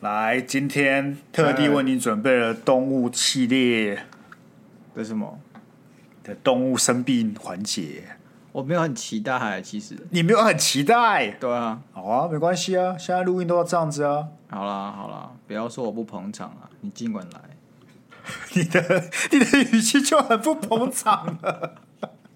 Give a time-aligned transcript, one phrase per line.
[0.00, 4.04] 来，今天特地为你准备了动物系列
[4.94, 5.40] 的什么
[6.22, 8.04] 的动物生病环节。
[8.52, 14.28] 我没有很期待，其实你没有很期待，对啊，好啊，没关系啊，现在录音都要这样子啊。
[14.48, 17.40] 好啦好啦，不要说我不捧场啊，你尽管来。
[18.54, 21.76] 你的你的语气就很不捧场了。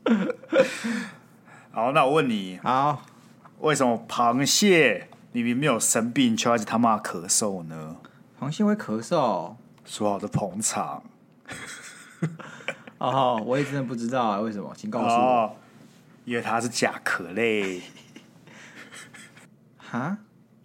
[1.73, 3.03] 好，那我问你，好，
[3.59, 7.97] 为什么螃蟹明明没有生病，却一直他妈咳嗽呢？
[8.41, 9.55] 螃蟹会咳嗽？
[9.85, 11.03] 说好的捧场。
[12.99, 14.73] 哦，我也真的不知道啊，为什么？
[14.77, 15.13] 请告诉我。
[15.13, 15.51] 哦
[16.27, 17.81] 因为它是甲壳类，
[19.79, 20.19] 哈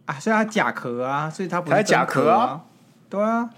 [0.06, 2.62] 啊，所以它甲壳啊，所以它不是甲壳啊，啊，
[3.10, 3.50] 对啊，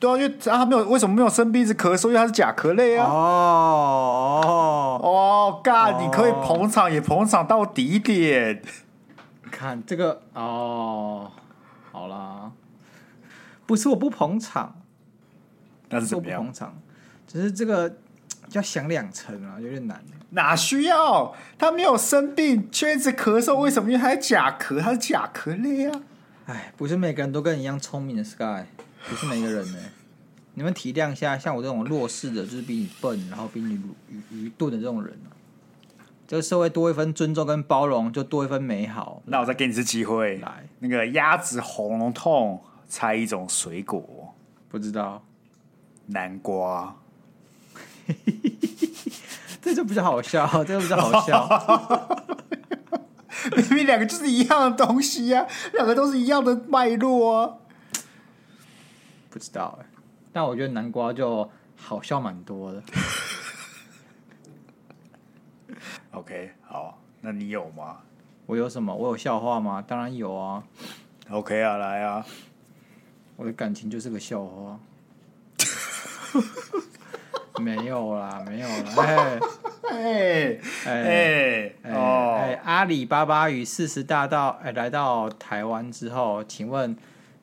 [0.00, 3.06] 对啊，因为它没有为什么没有生病是咳嗽，因为它是甲壳类啊。
[3.06, 8.62] 哦哦哦，God，你可以捧场也捧场到底点。
[9.48, 11.30] 看这个哦，
[11.90, 12.52] 好啦，
[13.66, 14.80] 不是我不捧场，
[15.88, 16.40] 但是怎么样？
[16.40, 16.80] 不捧场，
[17.26, 17.96] 只是这个
[18.52, 20.02] 要想两层啊，有点难。
[20.30, 21.34] 哪需要？
[21.56, 23.90] 他没有生病，却一直咳嗽，为什么？
[23.90, 26.02] 因为他是假咳，他是假咳类啊！
[26.44, 28.64] 哎，不是每个人都跟你一样聪明的 Sky，
[29.08, 29.78] 不是每个人呢。
[30.52, 35.32] 你们体谅一下，像我这种弱势的，就是比你笨，然后比你愚愚钝的这种人啊。
[36.28, 39.22] 这个社会多一分尊重跟包容，就多一分美好。
[39.24, 44.34] 那我再给你一次机会，来，那个鸭子喉咙痛，猜一种水果，
[44.68, 45.24] 不知道，
[46.08, 46.94] 南瓜。
[49.62, 51.48] 这就比较好笑，这就比较好笑。
[53.56, 57.54] 明明两个就是一样的东西呀、啊，两个都是一样的脉络啊。
[59.30, 59.86] 不知道哎，
[60.30, 62.82] 但我觉得南瓜就好笑蛮多的。
[66.18, 67.98] OK，好，那你有吗？
[68.46, 68.92] 我有什么？
[68.92, 69.82] 我有笑话吗？
[69.86, 70.60] 当然有啊。
[71.30, 72.26] OK 啊，来啊！
[73.36, 74.80] 我的感情就是个笑话。
[77.62, 79.38] 没有啦，没有啦。
[79.90, 81.92] 哎哎哎哎！
[81.94, 86.96] 哦，阿里巴巴与四十大盗哎来到台湾之后，请问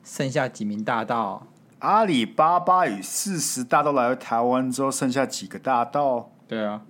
[0.03, 1.47] 剩下几名大盗？
[1.79, 6.29] 阿里巴巴与四十大盗来到台湾之后，剩下几个大盗？
[6.47, 6.81] 对啊，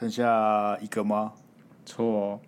[0.00, 1.34] 剩下一个吗？
[1.84, 2.40] 错哦，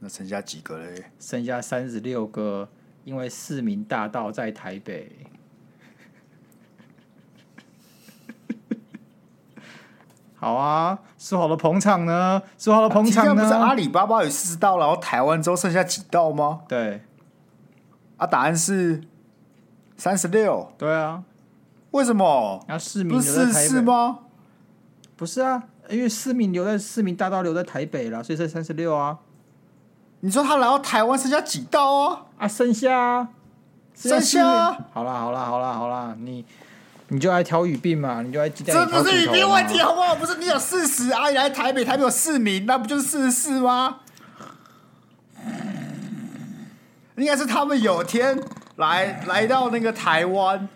[0.00, 1.04] 那剩下几个嘞？
[1.20, 2.68] 剩下三十六个，
[3.04, 5.24] 因为市民大道在台北。
[10.34, 12.42] 好啊，说好的捧场呢？
[12.58, 13.42] 说好的捧场呢？
[13.44, 16.62] 不是阿里巴巴有四十道，然后台湾之后剩下几道吗？
[16.66, 17.02] 对，
[18.16, 19.00] 啊，答案是
[19.96, 20.72] 三十六。
[20.76, 21.22] 对啊，
[21.92, 22.64] 为什么？
[22.68, 24.18] 要四名不是四四吗？
[25.16, 29.18] 不是啊，因为市民留在市民大道留在台北了，所以是三十六啊。
[30.20, 32.26] 你说他来到台湾剩下几道啊？
[32.38, 33.28] 啊，剩下，
[33.94, 34.72] 剩下。
[34.92, 36.44] 好啦，好啦，好啦，好啦，你。
[37.08, 38.22] 你就爱挑语病嘛？
[38.22, 38.74] 你就爱鸡蛋。
[38.74, 40.16] 这不是语病问题，好不好？
[40.16, 43.98] 不是你有四十，啊，你来台北，台北有市民，那不就是四十四吗？
[47.16, 48.42] 应该是他们有天
[48.76, 50.66] 来来到那个台湾，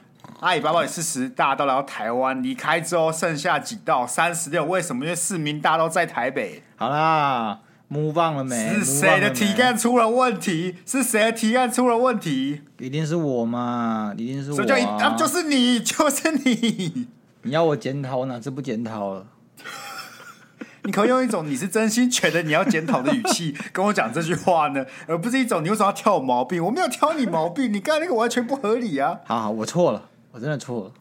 [0.40, 4.06] 阿里巴巴也是十大盗来到台湾，离开之后剩下几道？
[4.06, 4.64] 三十六。
[4.64, 5.04] 为什么？
[5.04, 6.62] 因为四名大盗在台北。
[6.76, 7.60] 好啦。
[7.90, 8.54] move on 了没？
[8.74, 10.76] 是谁的提案出了问题？
[10.84, 12.60] 是谁的提案出了问题？
[12.78, 14.12] 一定是我嘛！
[14.16, 14.66] 一定是我、啊。
[14.66, 14.82] 所以
[15.16, 17.08] 就就是你，就是你。
[17.42, 19.26] 你要我检讨，我哪次不检讨了？
[20.84, 26.64] 你可以用一种你是真心觉得你要检讨的语气 跟我讲这句话呢，而不是一种你为什么要挑我毛病？
[26.64, 29.18] 我没有挑你毛病，你刚才那个完全不合理啊！
[29.24, 30.92] 好好，我错了，我真的错了。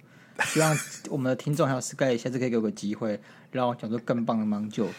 [0.46, 0.78] 希望
[1.10, 3.20] 我们的听众还有 Sky 下次可以给我个机会，
[3.52, 4.92] 让我讲出更棒的 Monk Joke。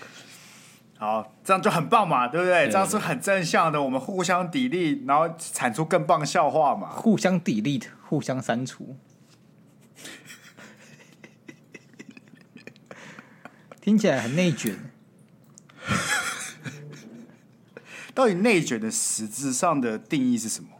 [0.98, 2.66] 好，这样就很棒嘛，对不对？
[2.66, 6.88] 对这样是很正向的，我们互相砥砺，然后产出更棒的笑话嘛。
[6.88, 8.96] 互相砥砺，互相删除，
[13.80, 14.90] 听起来很内卷。
[18.12, 20.70] 到底内卷的实质上的定义是什么？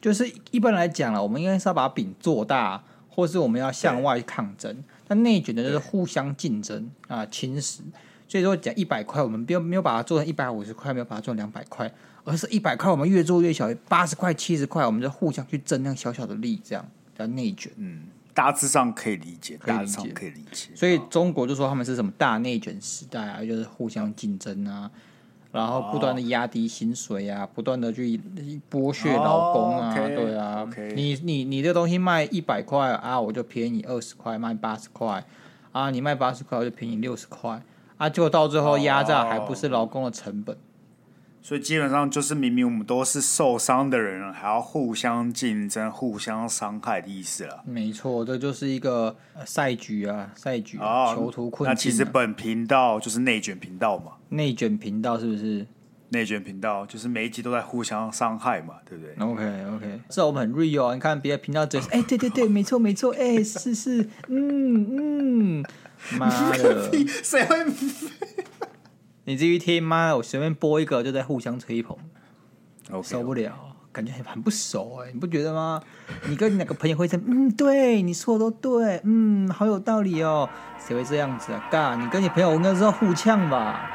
[0.00, 2.84] 就是一般来讲了，我们应该是要把饼做大，
[3.18, 4.84] 或是我们要向外抗争。
[5.08, 7.80] 那内卷的就是互相竞争啊，侵蚀。
[8.28, 11.92] 所以说讲一百块，我们没有没有把它做成一百五十块，没有把它做成两百块，
[12.22, 16.88] 而是一百块，我们越做越小，八十块、七十块，我们就互相去争那小小的利，这样
[17.18, 17.72] 叫内卷。
[17.74, 20.68] 嗯，大致上可以理解，大致上可以理解。
[20.76, 24.88] 所以中国就说他们是什么大内卷时代啊，就是互相竞争啊，
[25.50, 28.20] 然后不断的压低薪水啊，不断的去
[28.70, 30.68] 剥削劳工啊，对啊。
[30.94, 35.24] 你你你这东西卖一百块啊，我就便宜你二十块，卖八十块。
[35.72, 37.62] 啊，你卖八十块我就便宜你六十块。
[37.96, 40.56] 啊，结果到最后压榨还不是劳工的成本，
[41.48, 47.62] 所以基本上就是明明我们都是受伤的人，还要互相竞争、互相伤害的意思了。
[47.64, 49.16] 没错，这就是一个
[49.46, 51.72] 赛局啊，赛局啊，囚徒困境啊。
[51.72, 55.66] 那其实本频道就是内卷频道嘛，内卷频道是不是？
[56.10, 60.92] 内卷频道就是每一集都在互相伤害嘛，对不对？OK OK，这我们很 real 啊！
[60.92, 65.64] 你看别的频道只是哎，对对对，没错没错，哎，是是，嗯嗯，
[66.18, 66.28] 妈
[66.58, 66.90] 的，
[67.24, 67.56] 谁会？
[69.28, 70.16] 你至于听吗？
[70.16, 71.94] 我随便播一个就在互相吹捧
[72.90, 73.52] ，okay, 受不了.
[73.92, 75.82] 感觉很很不熟哎，你不觉得吗？
[76.26, 77.26] 你跟你哪个朋友会这样？
[77.28, 80.48] 嗯，对，你说的都对，嗯，好有道理哦。
[80.78, 81.62] 谁会这样子啊？
[81.70, 83.90] 嘎，你跟你朋友应该是要互呛吧？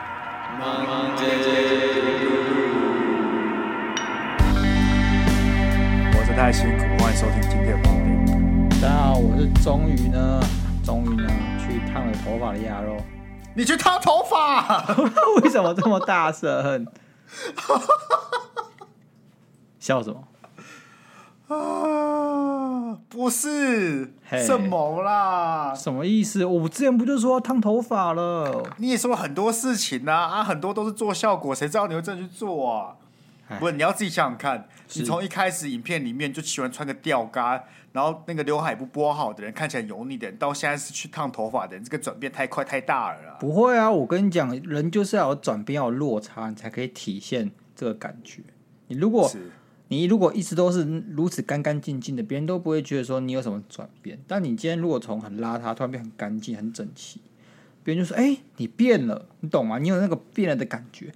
[6.12, 8.80] 我是太辛苦，欢迎收听今天的宝贝。
[8.80, 10.40] 大家好，我是终于呢，
[10.84, 11.28] 终于呢
[11.58, 12.98] 去烫了头发的鸭肉。
[13.56, 14.84] 你去烫头发？
[15.44, 16.88] 为什么这么大声？
[19.80, 20.24] 笑什么？
[21.56, 25.74] 啊，不是，hey, 什么啦？
[25.76, 26.46] 什么意思？
[26.46, 28.64] 我之前不就说要烫头发了？
[28.78, 32.96] 你也说了很多事情啊，啊，很多都是做效果，谁知道你会真的去做啊？
[33.60, 43.38] 不是，你要自己想想看，你从一开始影片里面就喜欢穿个吊嘎，然后那个刘海不拨好的人，看起来油腻的人，到现在是去烫头发的人，这个转变太快太大了啦。
[43.40, 48.42] 不会啊，我跟你讲，人就是要有转变，要有落差，你才可以体现这个感觉。
[48.88, 49.32] 你如果
[49.90, 54.20] 你如果一直都是如此干干净净的，别人都不会觉得说你有什么转变。
[54.28, 57.22] 但你今天如果从很邋遢突然变很干净、很整齐，
[57.84, 59.78] 别人就说：“哎、欸，你变了。”你懂吗？
[59.78, 61.12] 你有那个变了的感觉。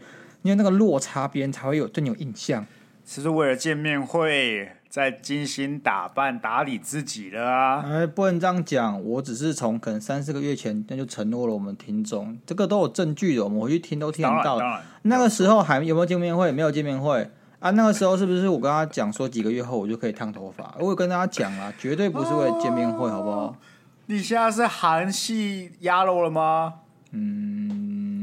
[0.47, 2.65] 因为那个落差，别人才会有对你有印象。
[3.03, 7.83] 其实为了见面会，在精心打扮、打理自己了啊！
[7.85, 9.03] 哎，不能这样讲。
[9.03, 14.57] 我只是从可能三四个月前，那就承诺了我们听众，这个都有证据的，我们回去听都听得到。
[15.01, 16.49] 那个时候还有没有见面会？
[16.49, 17.29] 没有见面会
[17.59, 17.69] 啊！
[17.71, 20.73] 那个时候是不是我跟他讲说，几个月后我就可以烫头发？
[20.79, 23.57] 我有跟大家讲啊，绝对不是为了见面会，好不好？
[24.05, 26.75] 你现在是韩系鸭肉了吗？
[27.11, 28.16] 嗯。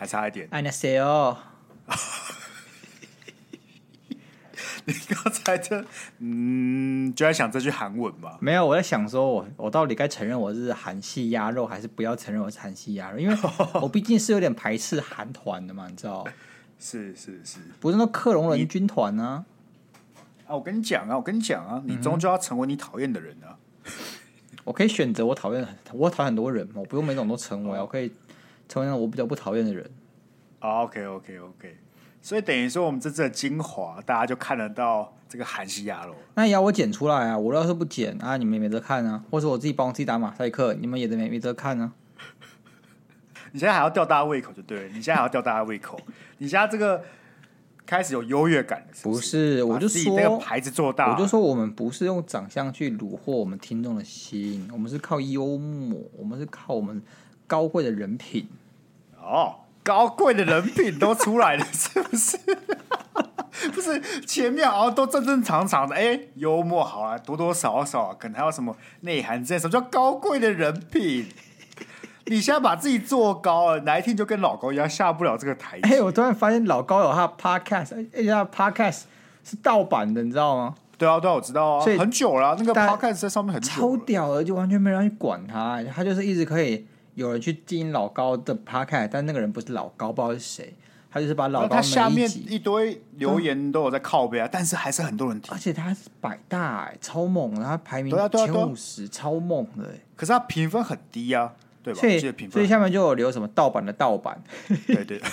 [0.00, 0.48] 还差一点。
[0.50, 1.36] 哎，那谁哦？
[4.86, 5.84] 你刚才这，
[6.20, 8.38] 嗯，就在想这句韩文吧？
[8.40, 13.18] 没有，我在想说我，我我到底该承认我是韩系鸭肉，还是不要承认我是韩系鸭肉？
[13.18, 13.36] 因为
[13.82, 16.26] 我毕竟是有点排斥韩团的嘛，你知道？
[16.78, 19.44] 是是是，不是那克隆人军团呢？
[20.46, 23.52] 啊，我跟你讲啊，我跟你讲啊，你终究要成为你讨厌的人啊！
[24.64, 28.10] 我可以选择我讨厌，我讨厌很多人，我不用每种都成为，我可以。
[28.70, 29.90] 成为了我比较不讨厌的人。
[30.60, 31.76] Oh, OK OK OK，
[32.22, 36.14] 所以等于说我们这次的精华，大家就看得到这个韩系鸭肉。
[36.34, 37.36] 那也要我剪出来啊！
[37.36, 39.24] 我要是不剪啊，你们也没得看啊。
[39.30, 41.92] 或者我自己帮我自己打马赛克，你们也得没没得看啊。
[43.52, 45.98] 你现在还要吊大家胃口就对了，你现在还要吊大家胃口。
[46.38, 47.02] 你现在这个
[47.86, 49.18] 开始有优越感了是不是？
[49.18, 57.02] 不是，我就说那个牌子做大，我就说我们不是用长相去虏获我们听众的心，我们是靠幽默，我们是靠我们
[57.50, 58.48] 高贵的人品。
[59.20, 62.38] 哦，高贵的人品都出来了， 是不是？
[63.74, 71.26] 不是前面好像都正正常常的，哎、欸，幽默好啊，多多少少可能还有什么内涵这些，什么叫高贵的人品？
[72.26, 75.88] 你现在把自己做高了，哪一天就跟老高一样下不了这个台阶？
[75.88, 79.02] 哎、欸，我突然发现老高有他的 podcast，哎，他的 podcast
[79.42, 80.74] 是盗版的，你知道吗？
[80.96, 86.86] 对啊，对啊，我知道啊，所以很久了，那个 podcast 在上面很超屌的，就完全没人去管他，他就是一直可以。
[87.14, 90.74] 有人去盯老高的 podcast，但那个人不是老高，不知道是谁。
[91.12, 95.52] 他就是把老高他下面一堆留言都有在靠背啊，但是还是很多人听。
[95.52, 99.92] 而且他是百大哎，超猛，他排名前五十，超猛的。
[100.14, 101.52] 可是他评分很低啊，
[101.82, 101.98] 对吧？
[101.98, 104.40] 所以所以下面就有留什么盗版的盗版，
[104.86, 105.20] 对对。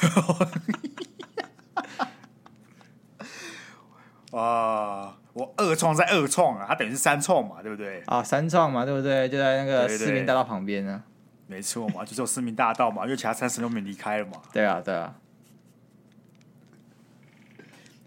[4.31, 8.01] 啊，我二创在二创啊，他等于是三创嘛，对不对？
[8.07, 9.29] 啊，三创嘛，对不对？
[9.29, 11.03] 就在那个市民大道旁边呢。
[11.47, 14.33] 没错嘛，就只有市民大道嘛，因为其他三十六名离开了嘛。
[14.51, 15.15] 对啊，对啊。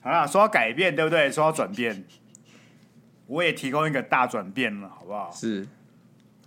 [0.02, 1.30] 好啦，说要改变，对不对？
[1.30, 2.04] 说要转变，
[3.26, 5.30] 我也提供一个大转变了，好不好？
[5.32, 5.66] 是。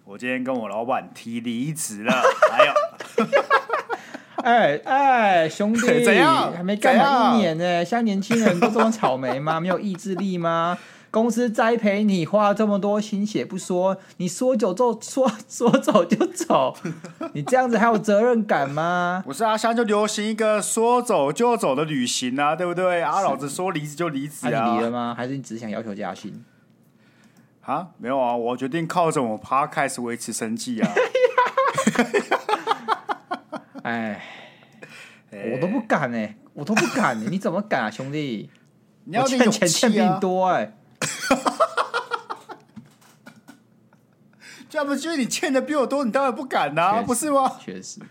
[0.05, 2.11] 我今天跟我老板提离职了。
[2.51, 2.73] 还有，
[4.43, 6.51] 哎哎，兄弟， 怎样？
[6.51, 9.59] 还没干满一年呢，像年轻人都这么草莓吗？
[9.61, 10.77] 没有意志力吗？
[11.13, 16.75] 公司栽培你，花了这么多心血不说，你说走就说 说走就走，
[17.33, 19.21] 你这样子还有责任感吗？
[19.23, 23.03] 不是啊，现在就流行一个说走就走的旅行啊，对不对？
[23.03, 25.13] 啊，老子说离职就离职啊，啊，你离了吗？
[25.15, 26.43] 还是你只想要求加薪？
[27.61, 30.89] 啊，没有啊，我决定靠着我 Podcast 维持生计啊。
[33.83, 34.19] 哎，
[35.31, 38.49] 我都不敢哎、欸，我都不敢，你怎么敢啊，兄弟？
[39.03, 40.73] 你要我欠钱欠比你多哎、欸。
[44.71, 47.57] 要不就是你欠的比我多，你当然不敢呐、啊，不是吗？
[47.59, 48.01] 确实，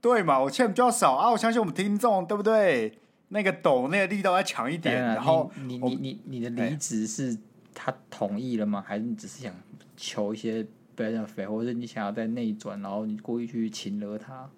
[0.00, 2.98] 对嘛，我欠比较少啊，我相信我们听众对不对？
[3.30, 7.36] 那个抖那个力道要强一点，然后你你你你的离职是
[7.74, 8.84] 他同意了吗？
[8.86, 9.54] 还是你只是想
[9.96, 10.66] 求一些
[10.96, 14.50] benefit，或者你想要在内转，然后你故意去请了他？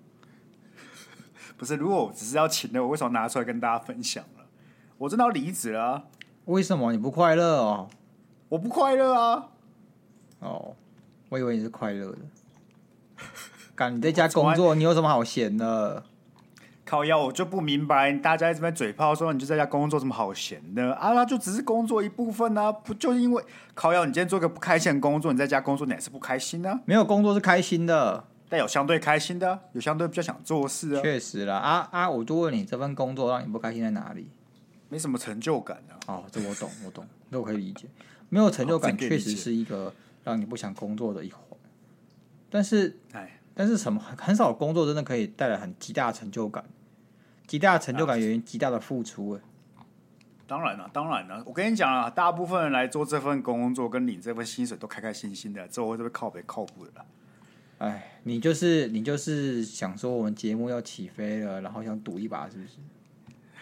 [1.57, 4.47] 不是，如果我只是要请了，我为什么拿出来跟大家分享了？
[4.99, 6.05] 我真的要离职了、啊，
[6.50, 7.88] 为什么你不快乐哦？
[8.49, 9.47] 我不快乐啊！
[10.40, 10.75] 哦，
[11.28, 12.19] 我以为你是快乐的。
[13.76, 16.02] 干你在家工作，你有什么好闲的？
[16.85, 21.12] 靠腰，我就不明白，大家在这边嘴炮说你就在家工作，什么好闲的啊？
[21.12, 26.80] 那就只是工作一部分啊，不就因为靠腰，你今天做个不开心的工作，你在家工作，你还是不开心呢、啊？
[26.85, 31.00] 没有工作是开心的，但有相对开心的，有相对比较想做事啊。
[31.00, 34.28] 确实啦，啊啊，我就问你，这份工作让你不开心在哪里？
[34.90, 35.97] 没什么成就感啊。
[36.06, 37.87] 哦，这我懂，我懂，这我可以理解。
[38.28, 41.40] 没有成就感，确实是一个让你不想工作的一环。
[42.50, 46.64] 但是，哎，但是什么很少工作真的可以带来很极大的成就感，
[47.47, 49.30] 极大的成就感源于极大的付出。
[49.30, 49.40] 哎，
[50.47, 57.04] 当然了，当然了，我跟你讲啊，大部分人来做这份工作跟领这份薪水都开开心心的，之后会不会靠北靠谱的？
[57.78, 62.78] 哎，你就是你就是想说我们节目要起飞了，然后想赌一把，是不是？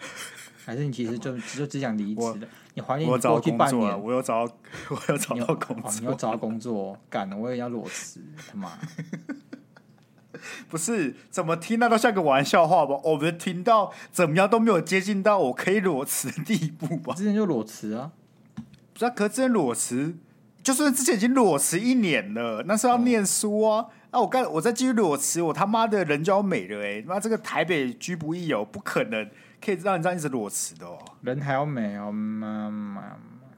[0.69, 2.47] 还是你其实就 就只想离职的？
[2.75, 4.53] 你怀念过去半年，我有找到，
[4.89, 8.69] 我有找到工作，你有找到 工作，干了，我也要裸辞，他妈！
[10.69, 12.95] 不是，怎么听那都像个玩笑话吧？
[13.03, 17.15] 我们听到怎么样都没有接近到我可以裸辞的地步吧？
[17.15, 18.11] 之前就裸辞啊，
[18.93, 19.09] 不是、啊？
[19.09, 20.15] 可是之前裸辞，
[20.61, 23.87] 就算之前已经裸辞一年了，那是要念书啊！
[24.11, 27.01] 那、嗯啊、我干，我再继续裸辞，我他妈的人就要没了哎、欸！
[27.01, 29.27] 妈，这个台北居不易哦，不可能。
[29.63, 33.17] 可以让你这样一直裸辞的哦，人还要美哦，妈妈，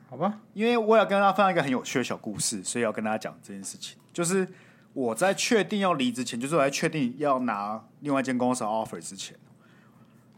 [0.09, 0.39] 好吧。
[0.53, 3.97] 因为我要跟大家分享一个很有趣的小故事，所以要跟大家讲这件事情。
[4.11, 4.47] 就是
[4.93, 9.37] 我在确定要离职前，就是我在确定要拿另外一间公司的 offer 之前，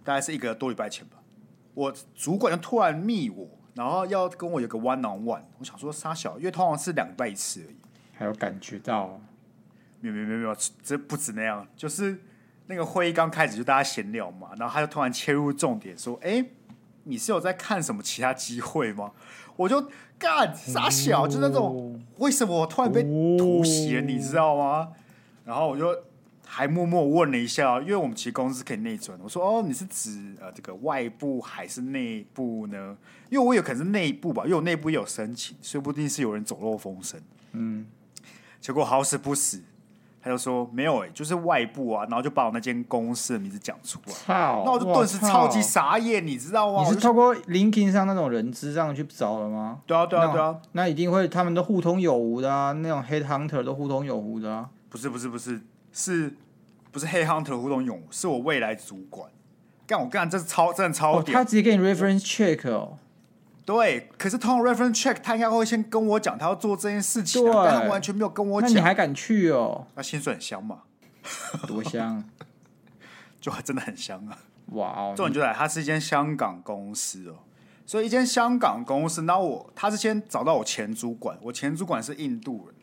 [0.03, 1.17] 大概是一个多礼拜前吧。
[1.73, 5.43] 我主管就突然密我，然后要跟我有个 one on one。
[5.59, 7.75] 我想说杀小，因为通常是两礼拜一次而已。
[8.13, 9.19] 还有感觉到？
[10.01, 12.21] 没有没有没有没有，这不止那样，就是。
[12.73, 16.43] 那个会议刚开始就大家闲聊嘛，然后他就突然切入重点说：“哎，
[17.03, 19.11] 你是有在看什么其他机会吗？”
[19.55, 19.87] 我就
[20.17, 23.03] 干傻小，就那种为什么我突然被
[23.37, 24.89] 突袭了，你知道吗？
[25.45, 25.95] 然后我就
[26.47, 29.15] 还默默问了一下，因为我们其实公司可以内转。
[29.21, 32.97] 我说：“哦，你是指呃这个外部还是内部呢？”
[33.29, 37.21] 因为我有可能是内部吧，因为我内部也有申请，说不定是有人走漏风声。
[37.51, 37.85] 嗯，
[38.59, 39.61] 结果好死不死。
[40.23, 44.63] 他就说没有哎、欸，就是外部啊，然后就把我那间公司的名字讲出来，操！
[44.65, 46.83] 那我就顿时超级傻眼，你知道吗？
[46.85, 49.79] 你是透过 LinkedIn 上那种人资上去找的吗？
[49.85, 54.69] 对啊，对啊，对啊，那一定会，他们都互通有无的啊，那种 Head Hunter 都互通有无的啊。
[54.87, 55.59] 不是不是不是，
[55.91, 56.33] 是
[56.91, 58.03] 不是 Head Hunter 互通有无？
[58.09, 59.29] 是我未来主管
[59.85, 62.97] 干我干，这是超真的超他直接给你 reference check 哦。
[63.65, 68.69] 对，可是通过 reference check，他应该会先跟我讲他要做这件事情、啊，但他完全没有跟我讲。
[68.69, 69.87] 那你还敢去哦？
[69.95, 70.83] 那薪水很香嘛？
[71.65, 72.21] 多香，
[73.39, 74.37] 就真的很香啊！
[74.73, 77.35] 哇哦，重点就来，它是一间香港公司哦，
[77.85, 82.75] 所以一间香港公司，那我他是先找到我前主管，我前主管是印度人，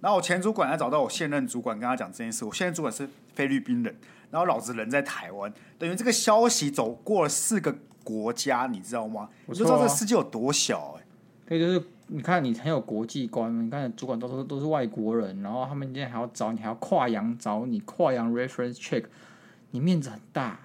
[0.00, 3.96] 然后我前主管再找到我现任主管，跟他讲这件事，我现任主管是菲律宾人，
[4.30, 7.76] 然后老子人在台湾，等于这个消息走过了四个。
[8.04, 9.28] 国家，你知道吗？
[9.46, 11.06] 我、啊、就知道这世界有多小哎、欸。
[11.48, 19.04] 对，就是你看，你很有国际观，你看主管都是都是外国人，然后他们今天还要找你，还要跨洋找你，跨洋 reference check，
[19.70, 20.58] 你面子很大。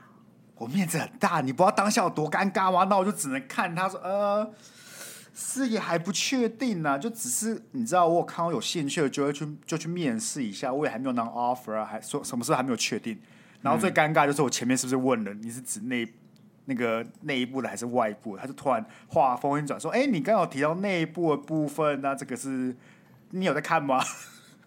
[0.59, 2.85] 我面子很大，你不知道当下有多尴尬吗？
[2.85, 4.49] 那我就只能看他说，呃，
[5.33, 13.19] 事业还不确定呢、啊，就只是你知道，我有看到有兴趣的就会去就去面试一下，我也还没有拿 offer 啊，还说什么事还没有确定。
[13.61, 16.11] 然后最尴尬就是我前面是不是问了，你是指内？
[16.69, 18.37] 那个内部的还是外部？
[18.37, 22.75] 他就突然话锋一转说：“哎、欸，你刚好提到内部的部分，那这个是
[23.31, 24.01] 你有在看吗？”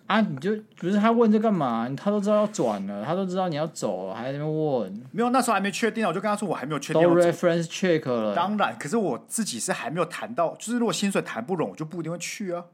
[0.09, 1.89] 啊，你就不是他问这干嘛？
[1.97, 4.93] 他都知道要转了，他都知道你要走了，还在那边问。
[5.13, 7.03] 没有，那时候还没确定，我就跟他说我还没有确定。
[7.03, 8.35] 都 reference check 了。
[8.35, 12.65] 当然，可是我自己是还没有谈到，就是如果薪水谈不拢，我就不一定会去啊。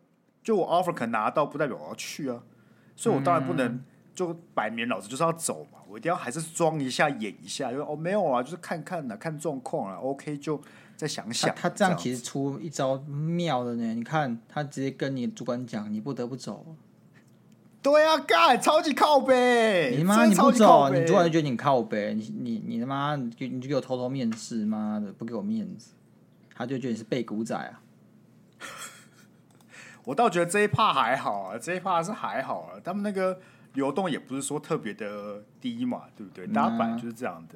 [0.42, 2.40] 就我 offer 可能拿到，不代表我要去啊。
[2.94, 3.66] 所以我当然不能。
[3.66, 3.84] 嗯
[4.16, 10.60] 就摆明老子就是要走嘛，我一定要还是装一下演一下，就哦没有啊，就是看看啊，看状况啊，OK 就
[10.96, 11.54] 再想想。
[11.54, 16.76] 他，他这样其实出一招妙的呢，你看他直接跟你主管讲，你不得不走。
[17.82, 19.94] 对啊，干超级靠北！
[19.96, 25.92] 你妈你不走，你主管就觉得你靠北，你你你他妈你你就给我偷偷面试，妈的不给我面子，
[26.52, 27.80] 他就觉得你是背骨仔啊！
[30.02, 33.38] 我倒觉得这一趴还好啊，这一趴是还好啊，他们那个
[33.76, 36.46] 流动也不是说特别的低嘛，对不对？
[36.48, 37.54] 大家本来就是这样的。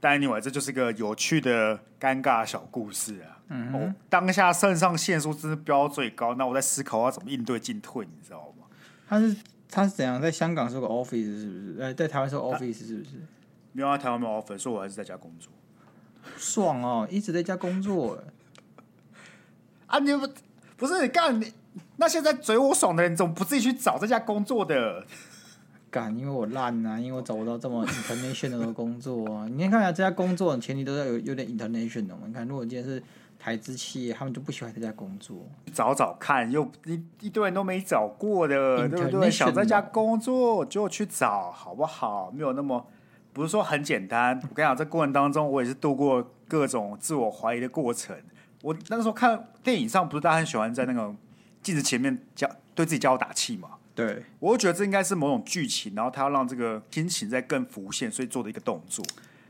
[0.00, 3.38] 但 anyway，这就是个有趣的尴尬小故事啊。
[3.48, 8.66] 嗯当下肾上腺素真是飙到最高，那我在思考要怎么应对进退，你知道吗？
[9.06, 9.36] 他是
[9.68, 10.20] 他是怎样？
[10.20, 11.82] 在香港是个 office 是不是？
[11.82, 13.10] 哎，在台湾是个 office 是不是？
[13.72, 15.52] 没有啊，台湾没有 office，所以我还是在家工作。
[16.36, 18.18] 爽哦，一直在家工作。
[19.86, 20.26] 啊，你不
[20.76, 21.52] 不是你干你？
[22.02, 25.06] 那现在嘴我爽的人，怎么不自己去找这家工作的？
[25.88, 29.46] 敢，因为我烂啊，因为我找不到这么 international 的工作啊。
[29.48, 32.16] 你先看一下这家工作的前提都要有有点 international。
[32.26, 33.00] 你看，如果今天是。
[33.44, 35.36] 台资企业，他们就不喜欢这家工作。
[35.72, 39.28] 找找看，又一一堆人都没找过的，对不对？
[39.28, 42.30] 想在家工作就去找，好不好？
[42.30, 42.86] 没有那么，
[43.32, 44.38] 不是说很简单。
[44.48, 48.16] 我跟你讲，这过程当中，我也是度过各种自我怀疑的过程。
[48.62, 51.12] 我那个时候看电影上，不是大家很喜欢在那个
[51.62, 53.70] 镜子前面叫对自己加油打气嘛？
[53.94, 59.04] 对，我就觉得这应该是某种剧情，然后他要让这个心情再更浮现，所以做的一个动作。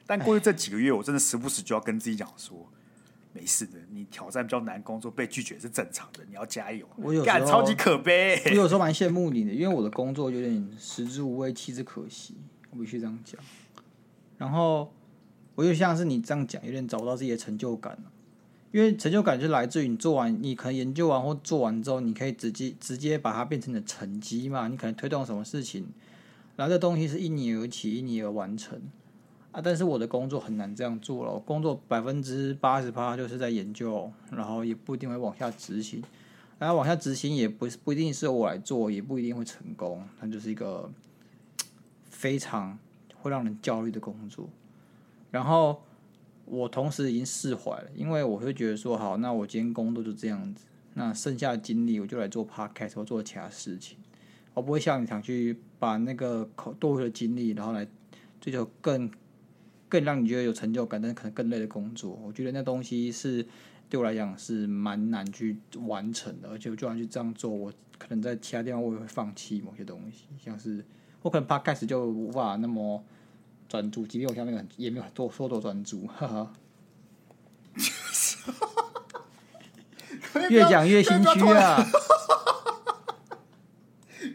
[0.06, 2.68] 但过去这几个月，我真的时不时就要跟自己讲说。
[3.34, 6.86] 没事的，你挑战比较难工作被拒绝是正常的，你要加油。
[6.96, 12.36] 我有超级可悲，我有时候蛮羡慕你的，因为我的工作有点食之无味，弃之可惜，
[12.68, 13.40] 我必须这样讲。
[14.36, 14.92] 然后
[15.54, 17.96] 我就像是你这样讲，有点找不到自己的成就感，
[18.72, 25.86] 因为成就感就来自于你做完，你可能研究完或做完之后，你可以直接直接把它变成你的成绩嘛，你可能推动什么事情，
[26.56, 28.80] 然后这东西是因你而起，因你而完成。
[29.52, 29.60] 啊！
[29.62, 31.38] 但是我的工作很难这样做了。
[31.40, 36.02] 工作百分之八十八就是在研究，然后也不一定会往下执行。
[36.58, 40.02] 然后往下执行也不是不一定是我来做，也不一定会成功。
[40.18, 40.90] 它就是一个
[42.06, 42.78] 非常
[43.20, 44.48] 会让人焦虑的工作。
[45.30, 45.82] 然后
[46.52, 53.96] 我同时已经释怀了，因为我会觉得说，好，那我今天工作就这样子，那剩下的精力我就来做 podcast 或做其他事情。
[54.52, 57.86] 我不会像你想去把那个口多余的精力，然后来
[58.40, 59.10] 追求更。
[59.88, 63.46] 更让你觉得有成就感，但是可能更累的工作，我觉得那东西是
[63.90, 70.82] 对我来讲是蛮难去完成的，而且我就算去这样做，我可能在其他地方我也会放弃某些东西，像是
[71.20, 73.04] 我可能 Podcast 就无法那么
[73.72, 76.52] 专注，即便我下面很也没有多说多专注，哈哈。
[80.50, 81.82] 越讲越心虚啊！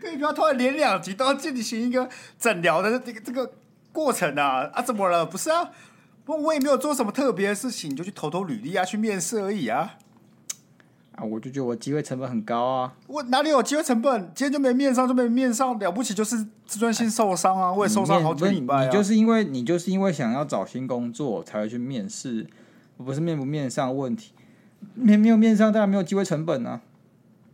[0.02, 3.54] 可以不要突然连两集都要进行一个诊疗的这个这个。
[3.94, 5.26] 过程啊啊，怎么了？
[5.26, 5.72] 不是啊，
[6.24, 9.98] 不，我也没有做什么特别的事情，你就去投投履历啊，去面试而已啊。
[11.18, 12.94] 啊，我就觉得我机会成本很高啊。
[13.08, 14.32] 我哪里有机会成本？
[14.36, 17.74] 今天就没面上，就没面上，了不起就是自尊心受伤啊！
[17.74, 18.86] 我也受伤好几个礼拜啊。
[18.86, 22.46] 你就是因为你就是因为想要找新工作才会去面试，
[22.98, 24.32] 不是面不面上的问题，
[24.94, 26.82] 面没有面上当然没有机会成本啊。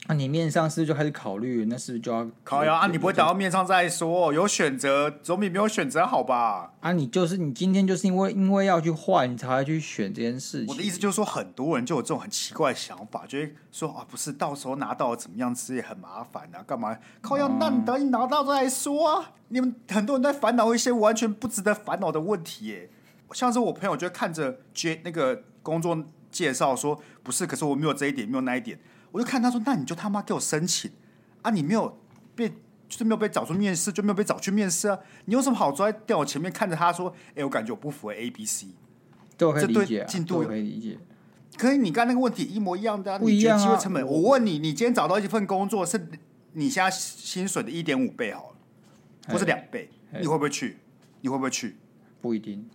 [0.06, 1.63] 那、啊、你面上是不是就开始考虑？
[1.70, 2.76] 那是不是就要考呀？
[2.76, 6.74] 啊，你不会等到面上再说，有选择总比没有选择好吧？
[6.82, 10.68] 啊，你就是你今天就是因为因为要去换，你才会去选这件事情。
[10.68, 16.98] 我的意思就是说，很多人就有这种很奇怪的想法，就会说啊，不是到时候拿到怎么样吃也很麻烦啊，干嘛？
[17.22, 19.32] 靠要那你等你拿到再说啊！
[19.48, 22.89] 你们很多人在烦恼一些完全不值得烦恼的问题耶。
[23.32, 25.98] 像是我朋友就看着接那个工作
[26.30, 28.78] 介绍说，不是，可是我没有这一点，没有那一点。
[29.13, 30.91] 我就看他说，那你就他妈给我申请
[31.43, 31.52] 啊！
[31.52, 31.99] 你没有
[32.36, 34.99] 被，就是没有被找出面试，就没有被找去面试啊！
[35.26, 38.69] 你有什么好坐在电脑前面看着他说，哎、欸，我感觉我不符合 A、B、C，
[39.38, 40.97] 这我可以理解、啊，进度可以理解。
[41.56, 43.62] 可以，你刚那个问题一模一样的、啊，不一样啊！
[43.62, 46.10] 机会成本，我问你，你今天找到一份工作，是
[46.54, 48.56] 你现在薪水的一点五倍好了，
[49.28, 50.78] 或是两倍，你会不会去？
[51.21, 51.78] 你会不会去？
[52.19, 52.67] 不一定，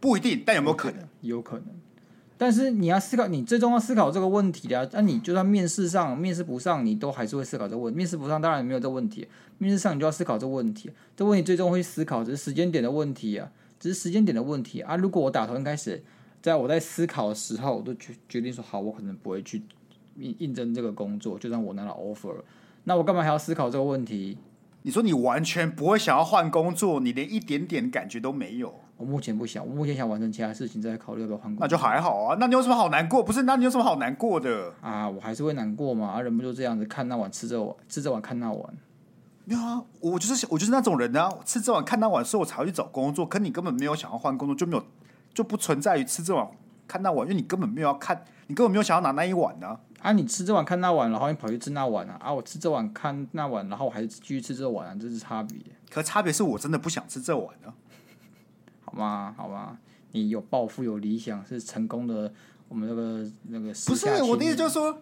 [0.00, 1.08] 不一定，但有没有可能？
[1.20, 1.66] 有可能。
[2.40, 4.88] 但是你要思考，你最终要思考这个问题的。
[4.92, 7.98] 那、你就算面试上、面试不上，你都还是会思考这个问题。
[7.98, 9.26] 面试不上当然没有这问题，
[9.58, 10.88] 面试上你就要思考这个问题。
[11.16, 14.94] 这问题最终会思考，只是时间点的问题啊，只是时间点的问题啊。
[14.94, 16.00] 如果我打头一开始，
[16.40, 19.60] 在我在思考的时候，我都决决定说好，我可能不会去
[20.16, 22.36] 应应征这个工作，就算我拿到 offer，
[22.84, 24.38] 那我干嘛还要思考这个问题？
[24.82, 28.80] 你说你完全不会想要换工作，你连一点点感觉都没有。
[28.98, 31.64] 我目前不想，我目前想完成其他事情，再考虑要不要换工作。
[31.64, 33.22] 那就还好啊，那你有什么好难过？
[33.22, 35.08] 不是，那你有什么好难过的啊？
[35.08, 38.74] 我还是会难过嘛，啊，人不就这样子，看那碗吃这碗，吃这碗看那碗。
[39.44, 43.24] 没有啊，我就是我就是那种人啊，吃这碗看那碗，所以我才会去找工作。
[43.24, 44.84] 可你根本没有想要换工作，就没有
[45.32, 46.46] 就不存在于吃这碗
[46.88, 49.80] 看那碗，因为你根本没有要看，你根本没有想要拿那一碗呢，啊。
[50.00, 52.18] 啊，你吃这碗看那碗，然后你跑去吃那碗啊？
[52.20, 54.96] 啊，我吃这碗看那碗，然后我还是继续吃这碗啊？
[55.00, 55.56] 这是差别。
[55.88, 57.72] 可差别是我真的不想吃这碗呢。
[58.98, 59.34] 好吗？
[59.36, 59.78] 好吧？
[60.12, 62.32] 你有抱负，有理想，是成功的。
[62.68, 64.98] 我们那个那个不是我的意思，就是说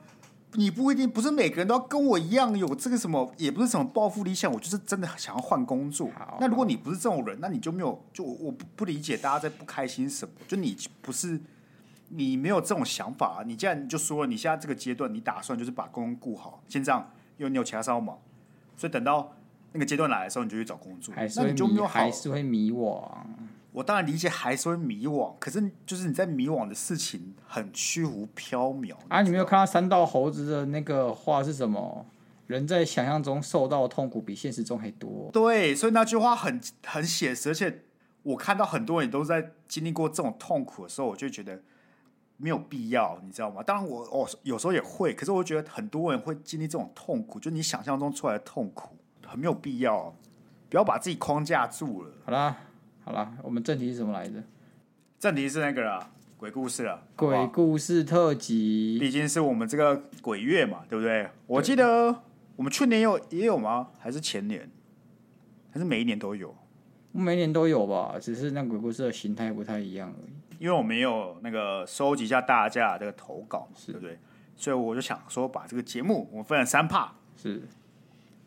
[0.52, 4.52] 你不一定不是每个人都要跟我一样有这个什么，也不是什么抱负理想。
[4.52, 6.09] 我就是真的想要换工作。
[6.40, 10.32] 那如果你不是这种人，那你就没有就我不不理解大家在不开心什么？
[10.46, 11.40] 就你不是
[12.11, 13.42] 你没有这种想法啊？
[13.44, 18.16] 你既然就说了，你现在这个阶段你打算就是把工作顾好，先这样，因为你有其他事要忙，
[18.76, 19.32] 所以等到
[19.72, 21.12] 那个阶段来的时候，你就去找工作。
[21.16, 23.02] 那你就没有还是会迷惘。
[23.76, 25.34] 我当然理解，还是会迷惘。
[25.38, 29.20] 可是，就是你在迷惘的事情很虚无缥缈啊！
[29.20, 32.06] 你没有看到三道猴子的那个话是什么？
[32.46, 35.28] 人在想象中受到的痛苦比现实中还多。
[35.30, 37.50] 对，所以那句话很很写实。
[37.50, 37.82] 而且
[38.22, 41.60] 我看到很多人都在经历过这种痛苦的时候，我就觉得
[42.38, 43.62] 没有必要，你知道吗？
[43.62, 50.14] 当然我，我哦有时候也会，可是我觉得很多人会经历这种痛苦，就你想象中出来的痛苦，很没有必要，
[50.70, 52.10] 不要把自己框架住了。
[52.24, 52.56] 好啦。
[53.06, 54.42] 好了，我们正题是什么来着？
[55.20, 58.98] 正题是那个啦，鬼故事了，鬼故事特辑。
[58.98, 61.30] 毕竟是我们这个鬼月嘛，对不对？
[61.46, 62.22] 我记得
[62.56, 63.90] 我们去年有也有吗？
[64.00, 64.68] 还是前年？
[65.70, 66.52] 还是每一年都有？
[67.12, 70.32] 每一年都有吧，只是那鬼故事的形态不太一样而已。
[70.58, 74.18] 因为我们有那个收集一下大家的这个投稿，是对不对？
[74.56, 77.62] 所以我就想说，把这个节目我们分了三 part，是。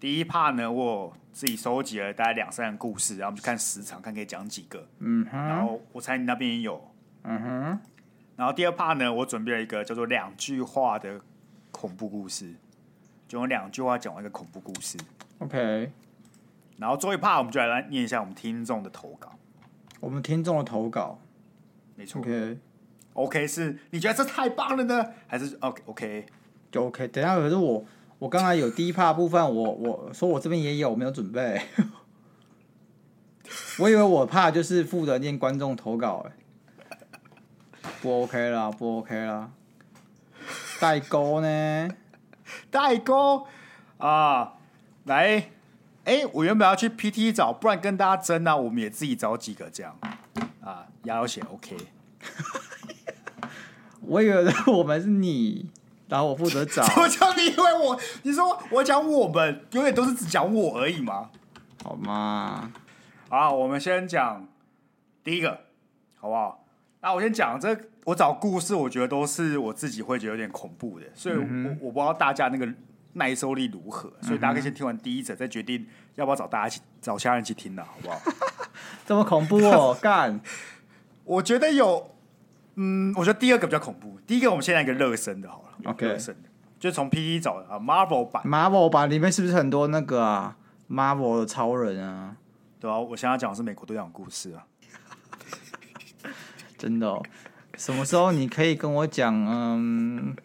[0.01, 4.87] 第一 part 呢，我自己收集了大概两三个故事，然后我们就看时长，看可以讲几个。
[4.99, 5.37] 嗯哼。
[5.37, 6.91] 然后我猜你那边也有。
[7.23, 7.79] 嗯哼。
[8.35, 11.21] 然后第二 part 呢，我准备了一个叫做两句话的
[11.71, 12.53] 恐怖故事，
[13.27, 14.97] 就用两句话讲完一个恐怖故事。
[15.39, 15.91] OK。
[16.77, 19.37] 然后最后一 part 我们就来来念一下我们听众的投稿。
[19.99, 21.19] 我们听众的投稿，
[21.95, 22.21] 没错。
[22.21, 22.57] OK。
[23.13, 26.25] OK 是你觉得这太棒了呢，还是 OK OK
[26.71, 27.07] 就 OK？
[27.09, 27.85] 等一下可是我。
[28.19, 31.61] 我刚才有第一 part 部分，我我说我这边也有，没有准备。
[33.79, 36.99] 我以为我怕就是负责念观众投稿，哎，
[38.01, 39.49] 不 OK 啦，不 OK 啦。
[40.81, 41.89] 代沟呢？
[42.69, 43.47] 代沟
[43.97, 44.55] 啊！
[45.05, 45.51] 来，
[46.03, 49.97] 哎、欸，我原本要去 PT 找，不然跟大家争啊，我们也自己找几个这样
[50.61, 51.77] 啊，压血 OK。
[54.01, 55.69] 我以为我们是你。
[56.09, 56.83] 然后我负责找。
[57.01, 57.99] 我叫你以为我？
[58.23, 61.29] 你说我讲我们，永远都是只讲我而已吗？
[61.83, 62.71] 好吗？
[63.29, 64.45] 好，我们先讲
[65.23, 65.61] 第一个，
[66.19, 66.65] 好不好？
[67.01, 72.67] 那我先讲这，我找故事，我觉得都是我自己会觉得有点恐怖的，所以我、嗯、我不知道大家那个
[73.13, 78.19] 耐受力如何，所以大家可以先听完第一者，再决定要不要找大家一起找其他人一起听的，好不好？
[79.05, 80.41] 这么恐怖哦， 干！
[81.23, 82.15] 我觉得有，
[82.75, 84.19] 嗯，我觉得第二个比较恐怖。
[84.25, 85.68] 第一个，我们先来一个热身的，好了。
[85.85, 86.17] OK，
[86.79, 90.57] 就从 PT 找的啊，Marvel 版，Marvel 版里面是不是很多那个啊
[90.89, 92.35] ，Marvel 的超人啊？
[92.79, 94.65] 对啊，我现在讲的是美国队长故事啊。
[96.77, 97.21] 真的哦？
[97.77, 99.33] 什么时候你可以跟我讲？
[99.47, 100.35] 嗯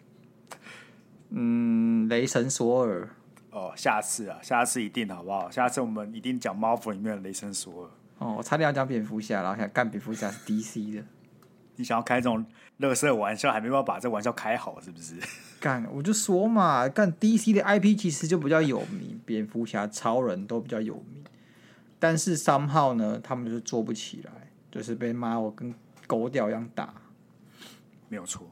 [1.29, 3.09] 嗯，雷神索尔。
[3.51, 5.49] 哦，下次啊，下次一定好不好？
[5.49, 7.89] 下次我们一定讲 Marvel 里面的雷神索尔。
[8.17, 11.03] 哦，我差点要讲蝙蝠侠，然后想干蝙蝠侠是 DC 的。
[11.77, 12.45] 你想要开这种
[12.77, 15.15] 乐色玩笑，还没办法把这玩笑开好，是不是？
[15.61, 21.23] 干，我就说嘛，干 DC 的 IP 其实就比较有名，蝙蝠侠、超人都比较有名，
[21.97, 24.31] 但是 somehow 呢，他们就是做不起来，
[24.71, 25.73] 就是被骂我跟
[26.05, 26.93] 狗屌一样打，
[28.09, 28.45] 没有错。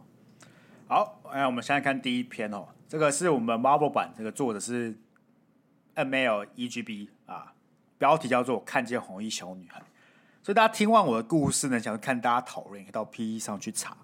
[0.87, 4.95] 好，哎，我们现在看第一篇哦，这个是我们 Marvel 版，这个作者是
[5.95, 7.53] MLEGB 啊，
[7.97, 9.79] 标题叫做《看见红衣小女孩》。
[10.41, 13.95] 所以大家听完我的故事呢，想看大家讨论，可以到 PTT 上去查？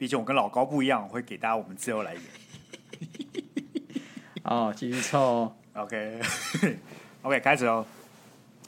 [0.00, 2.22] 毕竟我跟老高不一样，我会给大家我们自由来源。
[4.44, 5.54] 哦，继续凑。
[5.74, 7.84] OK，OK，okay, 开始哦。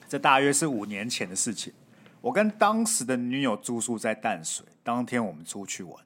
[0.07, 1.73] 这大约是五年前的事情。
[2.21, 6.05] 我跟当时的女友住宿在淡水，当天我们出去玩，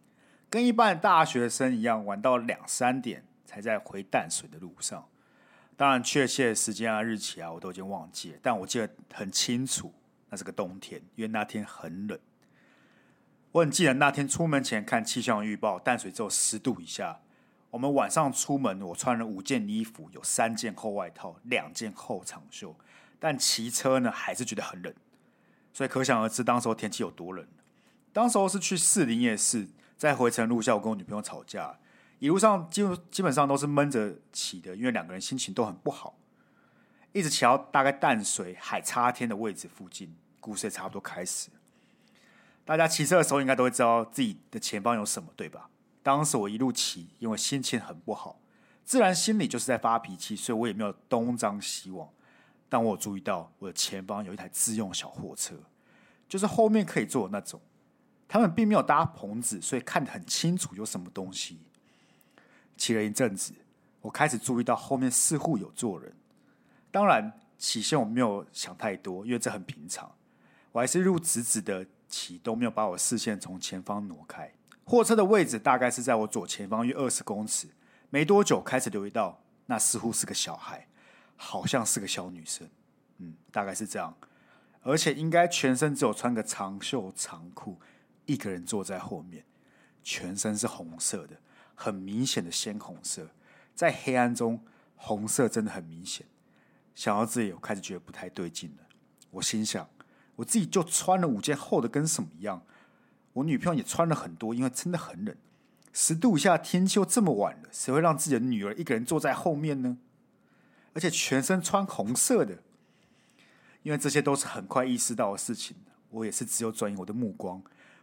[0.48, 5.08] 跟一般的大学生一样，玩到两三点才在回淡水的路上。
[5.76, 9.92] 当然，确切的时间啊、日期啊，我都已经忘记了，但我记得很清楚。
[10.30, 12.16] 那是个冬天，因为那天很冷。
[13.52, 17.20] 我很记得那天出门前看气象预报，淡水只有十度以下。
[17.70, 22.74] 我们晚上出门，我穿了五件衣服，有三件厚外套，两件厚长袖。
[23.18, 24.94] 但骑车呢，还是觉得很冷。
[25.72, 27.46] 所以可想而知，当时候天气有多冷。
[28.12, 31.78] 当时候是去士林夜市，在回程路上，我跟我女朋友吵架，
[32.18, 36.18] 一路上基基本上都是闷着骑的，因为两个人心情都很不好。
[37.12, 41.48] 一直骑到大概淡水海叉天的位置附近，故事也差不多开始。
[42.66, 45.70] 大家骑车的时候应该都会知道自己的前方有什么，对吧？
[46.02, 48.40] 当时我一路骑，因为心情很不好，
[48.85, 52.09] 自然心里就是在发脾气，所以我也没有东张西望。
[52.68, 55.55] 但我注意到我的前方有一台自用小货车，
[56.29, 57.61] 就是后面可以坐的那种。
[58.26, 61.61] 他们并没有搭棚子，所以看得很清楚有什么东西。
[62.76, 63.55] 骑了一阵子，
[64.00, 66.12] 我开始注意到后面似乎有坐人。
[66.90, 70.11] 当然，起先我没有想太多，因为这很平常。
[70.72, 74.53] 我还是路直直的起，都没有把我视线从前方挪开。
[74.85, 77.69] 货车的位置大概是在我左前方约二十公尺。
[78.11, 80.87] 没多久，开始留意到那似乎是个小孩，
[81.37, 82.69] 好像是个小女生。
[83.19, 84.16] 嗯，大概是这样，
[84.83, 87.81] 而且应该全身只有穿个长袖长裤。
[88.27, 89.45] 一个人坐在后面，
[90.03, 91.37] 全身是红色的，
[91.75, 93.31] 很明显的鲜红色，
[93.73, 94.61] 在黑暗中，
[94.97, 96.27] 红色真的很明显。
[96.95, 98.83] 想到这里，我开始觉得不太对劲了。
[99.31, 99.88] 我心想，
[100.37, 102.62] 我自己就穿了五件厚的，跟什么一样。
[103.33, 105.37] 我女朋友也穿了很多，因为真的很冷，
[105.92, 109.99] 十度以下天气又这么晚了，谁会让自己的女儿一个人坐在后面呢？
[110.94, 112.59] 而且全身穿红色的，
[113.83, 115.77] 因为这些都是很快意识到的事情。
[116.09, 117.62] 我也是只有转移我的目光。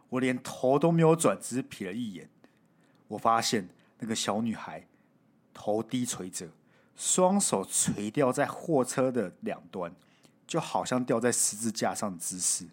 [0.10, 2.30] 我连头都没有转，只是瞥了一眼。
[3.08, 3.68] 我发现
[3.98, 4.86] 那个小女孩
[5.52, 6.48] 头低垂着，
[6.96, 9.92] 双手垂吊在货车的两端，
[10.54, 12.68] 就好像吊在十字架上的姿势。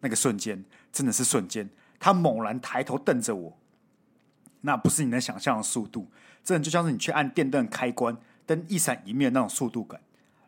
[0.00, 3.56] 那个瞬间真的是瞬间，他猛然抬头瞪着我，
[4.62, 6.08] 那不是你能想象的速度，
[6.42, 10.00] 真的就像是你去按电灯开关，灯一闪一灭那种速度感。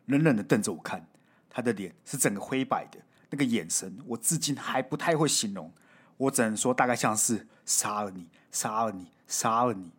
[0.07, 1.07] 冷冷的瞪着我看，
[1.49, 5.71] 他的脸是整个灰白的，那个眼神我至今还不太会形容。
[6.17, 9.89] 我只能说，大概像是杀了你，杀了你，杀了你，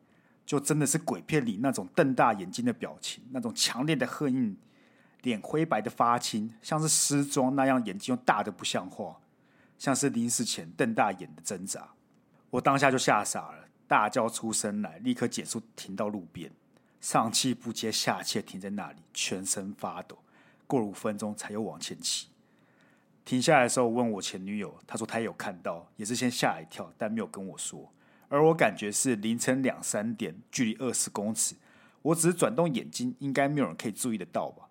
[0.45, 4.59] 就真的是鬼片里那种瞪大眼睛的表情，那种强烈的恨意，
[5.25, 9.19] 脸灰白的发青，像是失踪那样，眼睛又大的不像话，
[9.79, 11.89] 像是临死前瞪大眼的挣扎。
[12.51, 16.53] 我当下就吓傻了，大叫出声来，立刻减速停到路边，
[17.01, 20.19] 上气不接下气停在那里，全身发抖。
[20.67, 22.29] 过了五分钟，才又往前骑。
[23.25, 27.91] 停下来的时候，问我前女友，她说她也有看到，也是先吓一跳，但没有跟我说。
[28.29, 31.55] 而我感觉是凌晨两三点，距离二十公尺，
[32.03, 34.64] 我只是转动眼睛，应该没有人可以注意得到吧？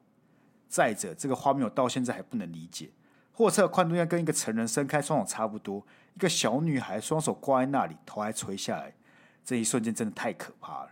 [0.74, 2.90] 再者，这个画面我到现在还不能理解。
[3.32, 8.92] 货车的宽度应该跟一个成人伸开双手差不多，一个小女孩双手挂在那里，头还垂下来，
[9.46, 10.90] 这一瞬间真的太可怕了。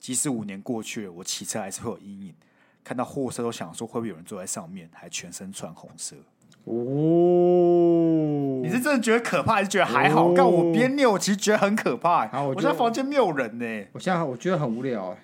[0.00, 2.34] 即使五年过去了，我骑车还是会有阴影，
[2.82, 6.16] 看到货车都想说会不会有人坐在上面，还全身穿红色。
[6.64, 6.74] 哦，
[8.64, 10.32] 你是真的觉得可怕，还是觉得还好？
[10.34, 12.28] 但、哦、我边念，我其实觉得很可怕。
[12.42, 13.86] 我，我在房间没有人呢。
[13.92, 15.16] 我现在我觉得很无聊。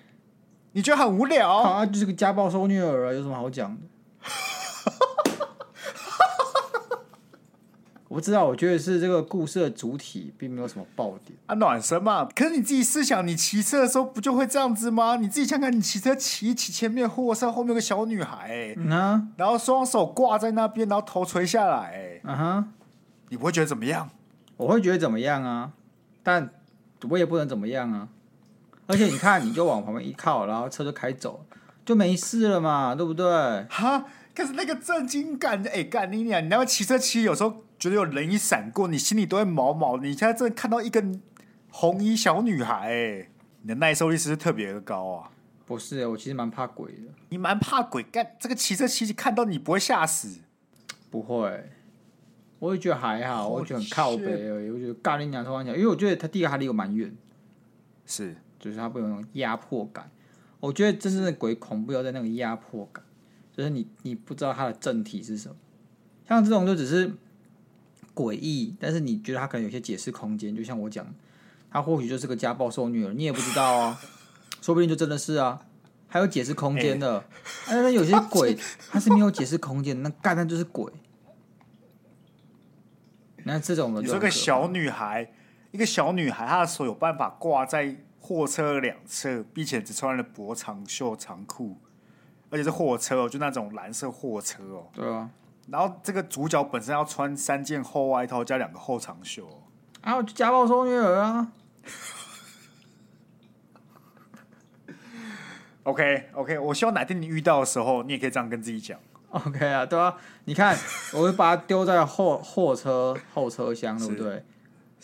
[0.73, 1.49] 你觉得很无聊？
[1.57, 3.81] 啊，就是个家暴受虐儿啊，有什么好讲的？
[8.07, 12.27] 我不知道，我觉得是这个故事的主体并没有什么爆点啊，暖身嘛。
[12.35, 15.15] 可是你自己试想，你骑车的时候不就会这样子吗？
[15.15, 22.73] 你自己想想，你骑车骑骑前面货车后面有个小女孩，嗯啊，然后双手挂在那边，然后头垂下来，嗯哼，
[23.29, 24.09] 你不会觉得怎么样？
[24.57, 25.71] 我会觉得怎么样啊？
[26.21, 26.49] 但
[27.09, 28.09] 我也不能怎么样啊。
[28.91, 31.45] 而且你看，你就往旁边一靠，然后车就开走，
[31.85, 33.25] 就没事了嘛，对不对？
[33.69, 36.43] 哈，可是那个震惊感，哎，干你娘！
[36.43, 37.63] 你那个骑车骑有时候。
[37.81, 39.97] 觉得有人一闪过，你心里都会毛毛。
[39.97, 41.03] 你现在真的看到一个
[41.71, 43.29] 红衣小女孩，哎，
[43.63, 45.31] 你的耐受力是不是特别的高啊？
[45.65, 47.11] 不是，我其实蛮怕鬼的。
[47.29, 48.03] 你蛮怕鬼？
[48.03, 50.41] 干这个骑车骑骑看到你不会吓死？
[51.09, 51.71] 不会，
[52.59, 54.69] 我会觉得还好，我会觉得很靠北而已。
[54.69, 57.11] 我觉得尬你娘突然讲，因为我觉得他第一个还离我蛮远，
[58.05, 60.09] 是，就是他不有那种压迫感。
[60.61, 63.03] 我觉得真正的鬼恐怖要在那个压迫感，
[63.51, 65.55] 就是你你不知道它的正体是什么。
[66.25, 67.11] 像这种就只是。
[68.13, 71.07] 诡异，但是你觉得他可能有些解释空间，就像我讲，
[71.71, 73.97] 他或许就是个家暴受虐儿，你也不知道啊，
[74.61, 75.61] 说不定就真的是啊，
[76.09, 77.23] 还有解释空间的。
[77.65, 78.57] 但是、欸、有些鬼
[78.89, 80.91] 他是没有解释空间，那干那就是鬼。
[83.45, 85.31] 那这种的，你说个小女孩，
[85.71, 91.75] 一个小女孩，她的手有办法挂在货车两侧，并且只穿了薄长袖长裤，
[92.49, 94.87] 而且是货车哦，就那种蓝色货车哦。
[94.93, 95.29] 对啊。
[95.67, 99.61] 然后这个主角本身要穿三件厚外套加两个厚长袖，
[100.01, 101.51] 啊，我就家暴受虐儿啊。
[105.83, 108.99] OK OK，我希望哪天你遇到的时候，你也可以这样跟自己讲。
[109.29, 110.77] OK 啊，对啊，你看，
[111.13, 114.45] 我会把它丢在货货车后车厢，对不对？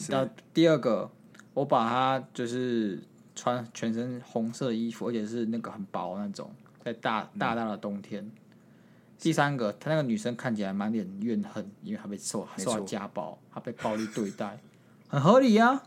[0.09, 1.09] 那第二个，
[1.57, 3.01] 我把她就是
[3.33, 6.51] 穿全身红色衣服，而且是那个很薄那种，
[6.85, 8.29] 在大大大的冬天。
[9.17, 14.59] 第三个，她那个女生看起来满脸怨恨，因为她被受受到家暴，她被暴力对待，
[15.09, 15.81] 很合理呀、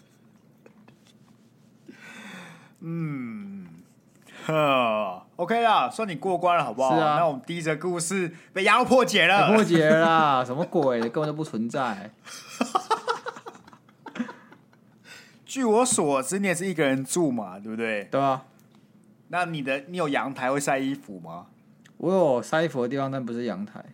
[2.80, 3.66] 嗯。
[4.46, 6.94] 呵，OK 啦，算你过关了，好不好？
[6.96, 12.10] 是啊，那我们第一则故事被压迫解了，破解了啦， 什么鬼，根本就不存在。
[15.50, 18.04] 据我所知，你也是一个人住嘛，对不对？
[18.04, 18.46] 对啊。
[19.30, 21.48] 那你的你有阳台会晒衣服吗？
[21.96, 23.84] 我有晒衣服的地方，但不是阳台。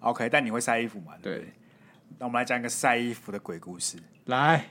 [0.00, 1.14] OK，但你会晒衣服吗？
[1.22, 1.52] 对，对。
[2.18, 3.96] 那我们来讲一个晒衣服的鬼故事。
[4.26, 4.66] 来，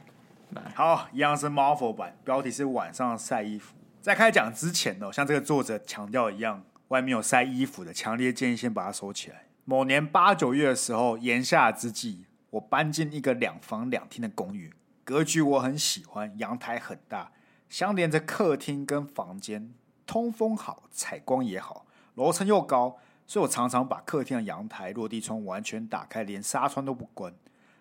[0.52, 3.74] 来，好，一样是 Marvel 版，标题是晚上晒衣服。
[4.00, 9.46] 在开始讲之前呢，像这个作者强调一样，外面有晒衣服的，强烈建议先把它收起来。
[9.66, 14.72] 某年八九月的时候，炎夏之际，我搬进一个两房两厅的公寓，
[15.10, 17.32] 格局我很喜欢，阳台很大，
[17.68, 19.74] 相连着客厅跟房间，
[20.06, 27.34] 通风好，采光也好，楼层又高，所以我常常把客厅的阳台落地窗完全打开，连纱窗都不关，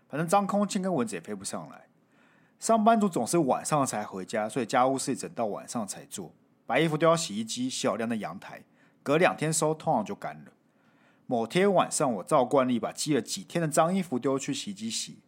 [0.09, 1.89] 反正脏空气跟蚊子也飞不上来。
[2.59, 6.33] 上班族总是晚上才回家，所以家务事整到晚上才做，
[6.65, 8.63] 把衣服丢到洗衣机，洗好晾在阳台，
[9.03, 10.53] 隔两天收，通常就干了。
[11.27, 15.19] 某天晚上，我照惯例把积了几天的脏衣服丢去洗衣机洗，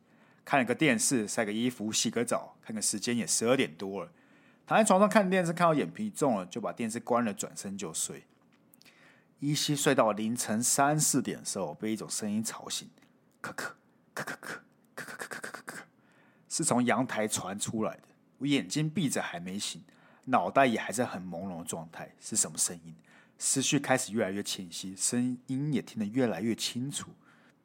[0.51, 4.11] 看了个电视，晒个衣服，洗个澡，看个时间也十二点多了。
[4.67, 8.25] 躺在床上看电视，看到眼皮重了，就把电视关了，转身就睡。
[9.39, 12.91] 依稀睡到凌晨三四点的时候，被一种声音吵醒，
[13.41, 13.67] 咳咳
[14.13, 14.59] 咳咳咳
[14.97, 15.75] 咳咳咳咳咳咳，
[16.49, 18.03] 是从阳台传出来的。
[18.39, 19.81] 我眼睛闭着还没醒，
[20.25, 22.13] 脑袋也还在很朦胧的状态。
[22.21, 22.93] 是什么声音？
[23.39, 27.11] 思绪开始越来越清晰，声音也听得越来越清楚。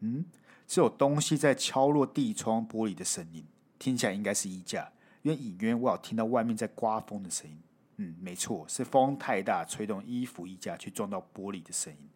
[0.01, 0.23] 嗯，
[0.67, 3.45] 是有东西在敲落地窗玻璃的声音，
[3.77, 4.91] 听起来应该是衣架。
[5.21, 7.57] 因为隐约我有听到外面在刮风的声音，
[7.97, 12.09] 嗯，没错，是风太大吹动衣服衣架去撞到玻璃的声音。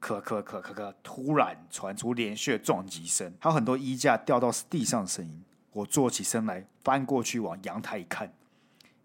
[0.00, 5.44] 咳咳咳咳咳，突然传出连续的撞击声，还有很多衣架掉到地上的声音。
[5.72, 8.32] 我坐起身来，翻过去往阳台一看，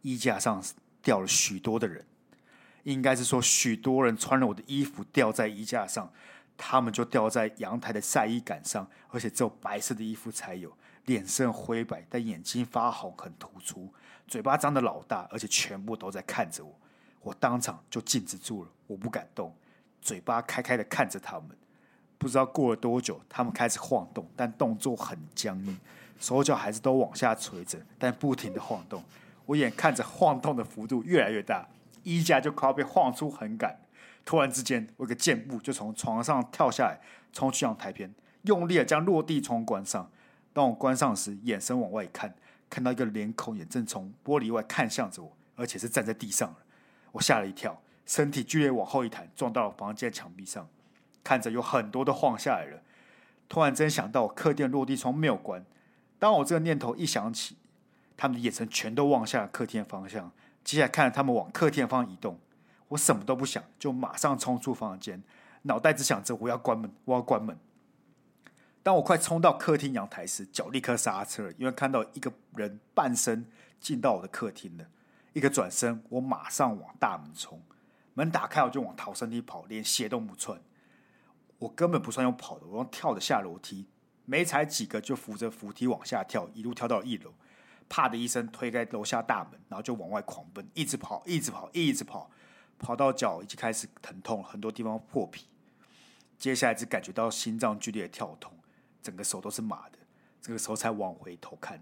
[0.01, 0.63] 衣架上
[1.01, 2.05] 掉了许多的人，
[2.83, 6.13] 应该是说许多人穿了我的衣服掉在衣架上，
[6.57, 10.71] 他们就掉在阳台的晒衣杆上，而且只有白色的衣服才有。
[11.05, 13.93] 脸色灰白，但眼睛发红，很突出，
[14.27, 16.73] 嘴巴张得老大，而且全部都在看着我。
[17.21, 19.53] 我当场就静止住了，我不敢动，
[20.01, 21.49] 嘴巴开开的看着他们。
[22.17, 25.79] 不知道过了多久，他们开始晃动，但动作很僵硬，
[26.19, 29.03] 手脚还是都往下垂着，但不停的晃动。
[29.45, 31.67] 我眼看着晃动的幅度越来越大，
[32.01, 33.77] 衣架就快要被晃出横杆。
[34.25, 36.99] 突然之间，我一个箭步就从床上跳下来，
[37.31, 38.11] 冲去阳台边，
[38.41, 40.11] 用力的将落地窗关上。
[40.51, 42.33] 当我关上时，眼神往外看，
[42.69, 46.55] 看到一个脸孔也正从玻璃外看向着我，而且是站在地上。
[47.11, 50.67] 我吓了一跳，身体剧烈往后一弹，撞到了房间墙壁上，
[51.23, 52.81] 看着有很多都晃下来了。
[53.47, 55.63] 突然间想到客厅落地窗没有关，
[56.17, 57.57] 当我这个念头一想起，
[58.17, 60.31] 他们的眼神全都望向客厅的方向。
[60.63, 62.39] 接下来看着他们往客厅方向移动，
[62.89, 65.23] 我什么都不想，就马上冲出房间，
[65.63, 67.57] 脑袋只想着我要关门，我要关门。
[68.83, 74.85] 当我快冲到客厅阳台时，脚立刻刹车，因为看到一个人半身进到我的客厅了。
[75.33, 77.59] 一个转身，我马上往大门冲，
[78.13, 80.61] 门打开我就往逃生梯跑，连鞋都不穿。
[81.57, 83.87] 我根本不算用跑的，我用跳的下楼梯，
[84.25, 87.33] 没踩几个就扶着扶梯往下跳，一路跳到一楼，
[87.89, 92.29] 啪的一声推开楼下大门，然后就往外狂奔，一直跑，一直跑，一直跑，
[92.79, 95.45] 跑到脚已经开始疼痛，很多地方破皮。
[96.37, 98.51] 接下来只感觉到心脏剧烈的跳动。
[99.01, 99.99] 整个手都是麻的，
[100.41, 101.79] 这个时候才往回头看，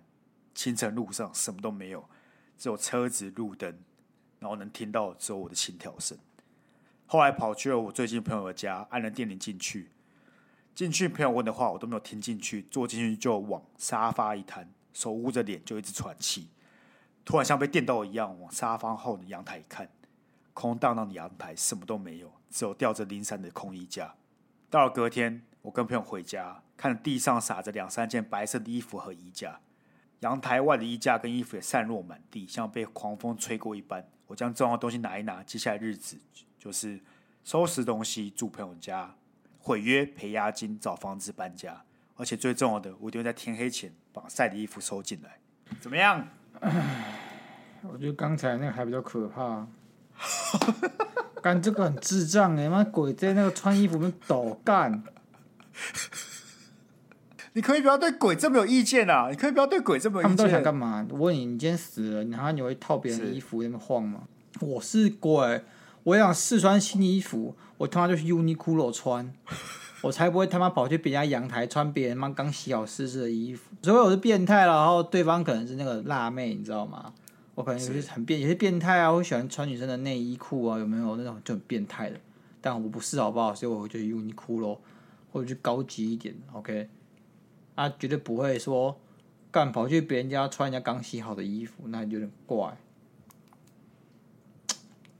[0.54, 2.04] 清晨路上什么都没有，
[2.58, 3.80] 只有车子、路灯，
[4.40, 6.18] 然后能听到只有我的心跳声。
[7.06, 9.90] 后来跑去了我最近朋友的家，按了电铃进去。
[10.76, 16.50] 进去朋友问的话我都没有听进去，坐进去就往沙发一瘫，手捂着脸就一直喘气。
[17.24, 19.90] 突然像被电到一样，往沙发后的阳台一看，
[20.54, 24.14] 空荡荡的阳台什么都没有，只有吊着零散的空衣架。
[24.70, 25.42] 到了隔天。
[25.64, 29.62] 我跟朋友回家，看地上撒着两三件白色的衣服和衣架，
[30.20, 34.06] 阳台外的衣架跟衣服也散落满地，像被狂风吹过一般。
[34.28, 36.20] 我将重要的东西拿一拿，接下来日子
[36.60, 37.00] 就是
[37.46, 39.16] 收拾东西，住朋友家，
[39.58, 41.82] 毁约赔押金，找房子搬家。
[42.18, 45.40] 而且最重要的，我一定会在天黑前把晒的衣服收进来。
[45.80, 46.28] 怎么样？
[47.84, 49.66] 我觉得刚才那个还比较可怕。
[51.42, 52.70] 干这个很智障哎！
[52.70, 55.04] 妈鬼在那个穿衣服里面抖干。
[57.56, 59.28] 你可以不要对鬼这么有意见啊！
[59.30, 60.30] 你可以不要对鬼这么有意见。
[60.30, 61.06] 他们到底想干嘛？
[61.12, 64.22] 我问你，你今天死了，然后你会套别人的衣服在那边晃吗？
[64.60, 65.64] 我是鬼，
[66.04, 69.32] 我想试穿新衣服，我他妈就去 Uniqlo 穿，
[70.02, 73.70] 我才不会他妈跑去别人家阳台穿别人妈刚洗好湿湿的衣服。
[73.84, 77.14] 所以我是变态了，然后对方可能是那个辣妹，你知道吗？
[77.56, 82.20] 我可能有些很变，有些变态啊，会喜欢穿女生的内衣裤啊，有没有那种就很变态的？
[82.62, 83.54] 但我不是，好不好？
[83.54, 84.82] 所以我就去优衣库咯，
[85.32, 86.90] 或者去高级一点，OK？
[87.76, 89.00] 啊，绝对不会说
[89.52, 92.76] 干跑去别人家穿人家刚洗好的衣服，那有点怪。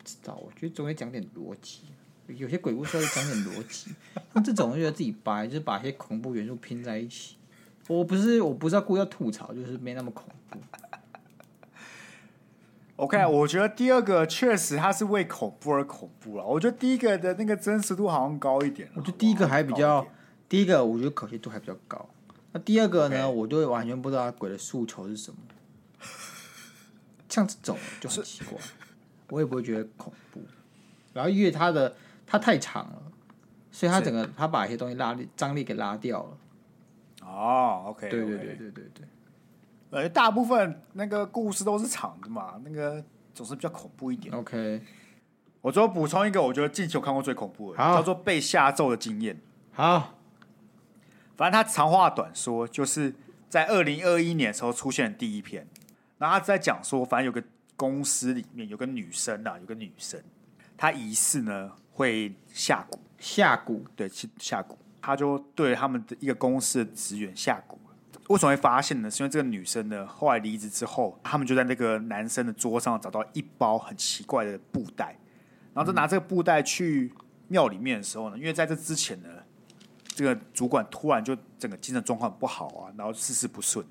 [0.04, 0.36] 知道？
[0.36, 1.82] 我觉得总得讲点逻辑，
[2.28, 3.92] 有些鬼故事要讲点逻辑，
[4.34, 7.38] 像这种就觉得自己掰，就是把一些恐怖元素拼在一起。
[7.88, 10.58] 我不是，我不是要故意要吐槽，就是没那么恐怖。
[12.96, 16.46] OK，、嗯、我觉得第二个确实它是为恐怖而恐怖了。
[16.46, 18.90] 我觉得第一个的那个真实度好像高一点。
[18.96, 20.06] 我觉得第一个还比较，
[20.48, 22.08] 第一个我觉得可信度还比较高。
[22.52, 25.38] 那第二个呢.我就完全不知道鬼的诉求是什么。
[27.28, 28.60] 像这种就很奇怪，
[29.30, 30.40] 我也不会觉得恐怖。
[31.14, 31.96] 然后因为它的
[32.28, 33.02] 它太长了，
[33.72, 36.38] 所以它整个它把一些东西拉力张力给拉掉了。
[37.26, 39.08] 哦、oh，OK，对对对对对对。
[39.94, 44.34] 呃，大部分那个故事都是长的嘛，那个总是比较恐怖一点。
[44.34, 44.82] OK，
[45.62, 49.40] 我最后补充一个，我觉得近期我看过最恐怖的，叫做被下咒的经验。
[49.72, 50.16] 好，
[51.38, 53.14] 反正他长话短说，就是
[53.48, 55.68] 在二零二一年的时候出现的第一篇，
[56.18, 57.44] 然后他在讲说，反正有个
[57.76, 60.20] 公司里面有个女生啊，有个女生，
[60.76, 67.78] 她疑似呢会下蛊，下蛊，对，下蛊，他就对他们的一个公司的职员下蛊。
[68.30, 69.12] 为什么会发现呢？
[69.12, 75.18] 是因为这个女生呢，后来离职之后，他们就在那个男生的桌上找到一包很奇怪的布袋，
[75.74, 77.12] 然后就拿这个布袋去
[77.50, 79.30] 庙里面的时候呢，因为在这之前呢，
[80.06, 83.86] 这个主管突然就整个精神状况不好啊，然后事事不顺，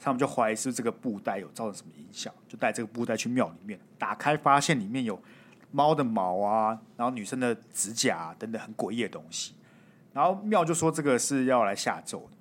[0.00, 5.16] 他们就怀疑是这个布袋有造成什么影响，就带这个布袋去庙里面，打开发现里面有
[5.70, 9.54] 猫的毛啊，然后女生的指甲啊等等很诡异的东西，
[10.12, 12.35] 然后庙就说这个是要来下咒的。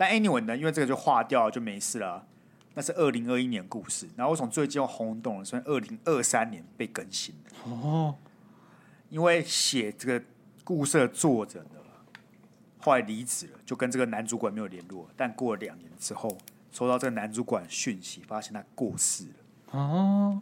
[0.00, 2.24] 但 anyway 呢，因为这个就划掉了，就没事了。
[2.72, 7.34] 那是二零二一年故事，然后我从最近又轰动了，所以二零二三年被更新
[7.66, 8.16] 哦，
[9.10, 10.24] 因为写这个
[10.64, 11.80] 故事的作者呢，
[12.78, 15.06] 后来离职了，就跟这个男主管没有联络。
[15.18, 16.34] 但过了两年之后，
[16.72, 19.78] 收到这个男主管讯息，发现他过世了。
[19.78, 20.40] 哦，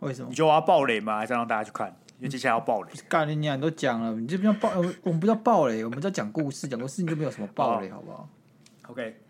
[0.00, 0.28] 为什么？
[0.28, 1.16] 你觉得我要爆雷吗？
[1.16, 1.96] 还是让大家去看？
[2.18, 4.70] 因为接下来要爆雷，干你娘都讲了，你这边要爆，
[5.02, 8.28] 我们不叫爆雷，我们在讲故事，讲故事你就没有什么爆雷，好不好
[8.88, 9.20] ？OK，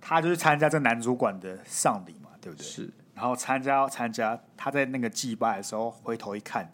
[0.00, 2.66] 他就是参加这男主管的丧礼嘛，对不对？
[2.66, 2.90] 是。
[3.14, 6.72] 然后参加参加，他在那个祭拜的时候，回头一看，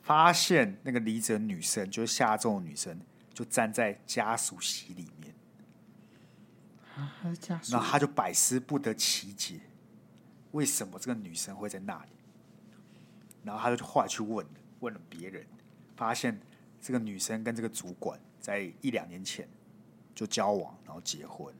[0.00, 2.98] 发现那个离职女生，就是下咒的女生，
[3.34, 5.34] 就站在家属席里面。
[6.96, 7.72] 啊，还是家属？
[7.72, 9.60] 然后他就百思不得其解，
[10.52, 12.12] 为什么这个女生会在那里？
[13.44, 14.46] 然后他就后来去问。
[14.82, 15.46] 问了别人，
[15.96, 16.38] 发现
[16.80, 19.48] 这个女生跟这个主管在一两年前
[20.14, 21.52] 就交往，然后结婚。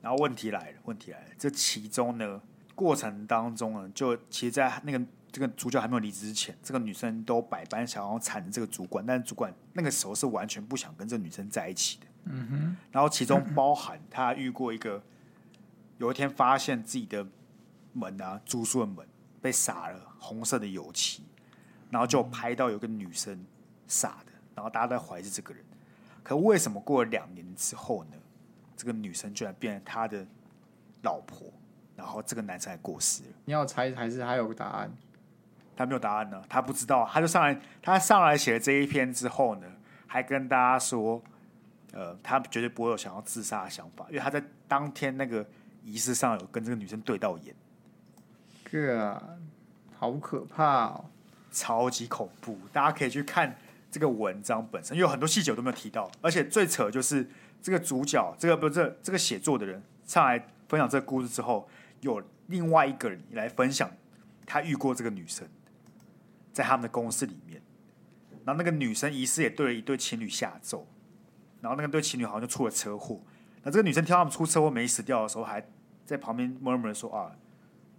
[0.00, 2.40] 然后问题来了，问题来了，这其中呢，
[2.74, 5.00] 过程当中呢，就其实，在那个
[5.30, 12.06] 这个主角还没有离职之前，这个女生都百般想要缠着这个主管，但是主管那个时候是完全不想跟这个女生在一起的。
[12.24, 12.76] 嗯哼。
[12.90, 15.02] 然后其中包含他遇过一个，
[15.98, 17.26] 有一天发现自己的
[17.92, 19.06] 门啊，住宿的门
[19.40, 21.22] 被洒了红色的油漆。
[21.92, 23.44] 然后就拍到有个女生
[23.86, 25.62] 傻的，然后大家都在怀疑是这个人。
[26.22, 28.16] 可为什么过了两年之后呢？
[28.74, 30.26] 这个女生居然变成他的
[31.02, 31.52] 老婆，
[31.94, 33.28] 然后这个男生还过世了。
[33.44, 34.90] 你要猜还是还有个答案？
[35.76, 37.08] 他没有答案呢，他不知道。
[37.12, 39.66] 他就上来，他上来写了这一篇之后呢，
[40.06, 41.22] 还跟大家说，
[41.92, 45.46] 呃，他绝对不会有想要自杀的想法，因为他在当天那个
[45.84, 47.54] 仪式上有跟这个女生对到眼。
[48.64, 49.22] 哥啊，
[49.98, 51.04] 好可怕哦！
[51.52, 53.54] 超级恐怖，大家可以去看
[53.90, 56.10] 这个文章本身，因为有很多细节我都没有提到。
[56.22, 57.28] 而且最扯的就是
[57.60, 61.68] 这个主角，这个不是这，这个写作的人上来分享这个故事之后，
[62.00, 63.90] 有另外一个人来分享
[64.46, 65.46] 他遇过这个女生，
[66.52, 67.60] 在他们的公司里面，
[68.44, 70.86] 然后那个女生疑似也对了一对情侣下咒，
[71.60, 73.20] 然后那个对情侣好像就出了车祸。
[73.62, 75.62] 那这个女生听他们出车祸没死掉的时候，还
[76.06, 77.30] 在旁边默默的说啊，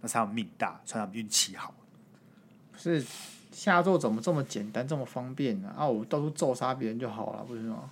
[0.00, 1.72] 那是他们命大，算他们运气好，
[2.76, 3.04] 是。
[3.54, 5.72] 下咒怎么这么简单，这么方便呢？
[5.78, 7.88] 啊，我到处咒杀别人就好了，不是吗？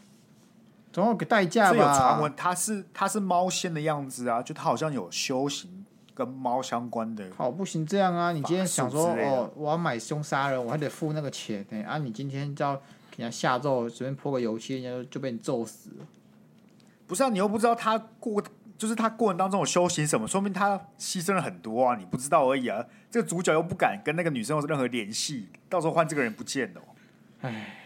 [0.92, 1.70] 总要给代价吧？
[1.70, 7.24] 这有传闻，他是他是猫仙的样子啊，就他好像有修行跟猫相关的。
[7.36, 8.32] 好，不行这样啊！
[8.32, 11.82] 你今天想说哦，我要买凶杀人，我还得付那个钱呢。
[11.84, 12.74] 啊，你今天就要
[13.10, 16.06] 给人家下咒，随便泼个油漆，人家就被你咒死了。
[17.06, 18.42] 不是啊，你又不知道他过。
[18.82, 22.84] 就是他过程当中有修行什么，说明他牺牲了很多啊，你不知道而已啊。
[23.08, 26.82] 这个主角又不敢跟那个女生有任何联系，到时候换这个人不见了。
[27.42, 27.76] 唉，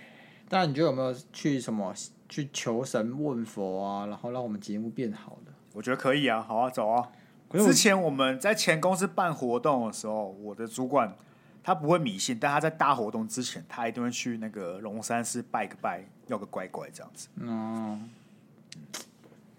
[0.48, 1.92] 但你觉得有没有去什么
[2.30, 5.52] 去求神问佛啊，然后让我们节目变好的？
[5.74, 7.06] 我觉得可以啊，好啊，走啊。
[7.50, 11.14] 之前我们在前公司办活动的时候，我的主管
[11.62, 17.28] 他不会迷信，但他在大活动之前，他一定会去那个龙山寺拜个拜，要个乖乖这样子。
[17.36, 18.08] 嗯，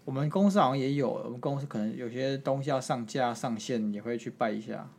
[0.08, 4.90] 我们公司好像也有，我们公司可能有些东西要上架上线，也会去拜一下，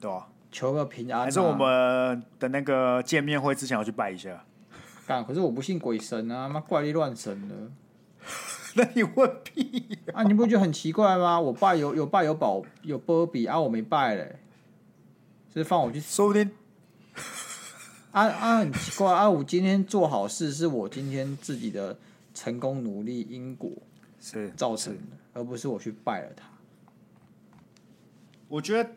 [0.00, 1.24] 对啊，求个平安啊。
[1.24, 4.44] 还是我们的那个见面会之前要去拜一下。
[5.08, 7.54] 干，可是我不信鬼神啊，妈怪力乱神的。
[8.76, 10.22] 那你问屁啊！
[10.22, 11.40] 你不觉得很奇怪吗？
[11.40, 14.36] 我拜有有拜有保有波比啊，我没拜嘞，
[15.52, 16.48] 所以放我去，说不定
[18.12, 19.28] 啊啊，很奇怪啊！
[19.28, 21.98] 我今天做好事是我今天自己的
[22.32, 23.72] 成功努力因果
[24.20, 26.44] 是造成的，而不是我去拜了他。
[28.48, 28.90] 我觉得。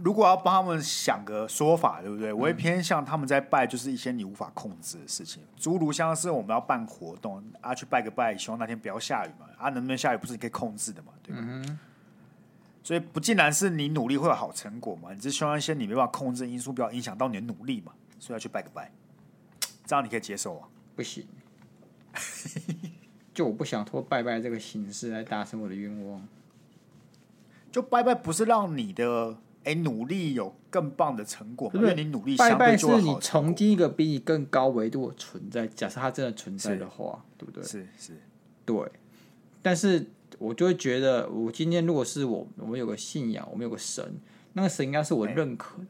[0.00, 2.32] 如果要帮他们想个说法，对不对？
[2.32, 9.48] 我会偏向他们在拜，就是一些你无法控制的事情，诸如像是我们要办活动啊，去拜个拜，希望那天不要下雨嘛。
[9.58, 11.40] 啊，能不能下雨不是你可以控制的嘛，对吧？
[11.42, 11.78] 嗯、
[12.84, 18.92] 所以不尽然是你努力会有好成果嘛，你只希望一些你没办法控制的因素不要影响到你的努力嘛，所以要去拜个拜，
[19.84, 20.68] 这样你可以接受啊？
[20.94, 21.26] 不行，
[23.38, 26.26] 就我不想托拜拜这个形式来达成我的愿望，
[27.70, 29.36] 就拜拜不是让你的。
[29.64, 35.66] 哎，努力有更棒的成果，因为你努力拜拜是你重建一个比你更高维度的存在。
[35.66, 37.62] 假设它真的存在的话，对不对？
[37.62, 38.12] 是是，
[38.64, 38.76] 对。
[39.60, 40.06] 但是
[40.38, 44.18] 我就会觉得，我今天如果是我，我们有个信仰，我们有个神，
[44.54, 45.86] 那个神应该是我认可的，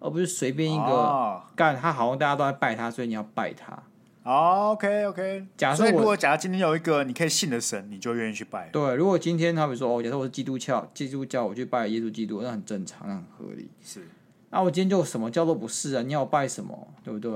[0.00, 1.74] 而不是随便一个干。
[1.74, 3.82] 他好像大家都在拜他，所以你要拜他。
[4.26, 8.70] Oh, OK OK，假设如果假如今天有一个你可以信的神，你就愿意去拜。
[8.70, 13.68] 对，如果今天他比如说哦，假设我是基督教，基督教我去拜耶稣基督，那很正常，那很合理。
[13.82, 14.08] 是。
[14.48, 17.30] 那我今天就什么教都不是啊，你要我拜什么，对不对？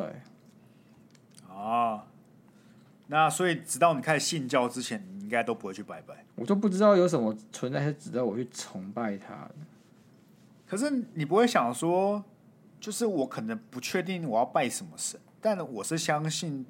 [1.51, 2.01] 哦。
[3.09, 6.25] 那所以直到你开始信教之前，你应该都不会去拜拜。
[6.37, 9.51] 我就不知道有什么存在是值得我去崇拜他的。
[10.67, 12.25] 可是你不会想说，
[12.81, 16.65] 就是我可能不确定我要拜什么神，但我是相信。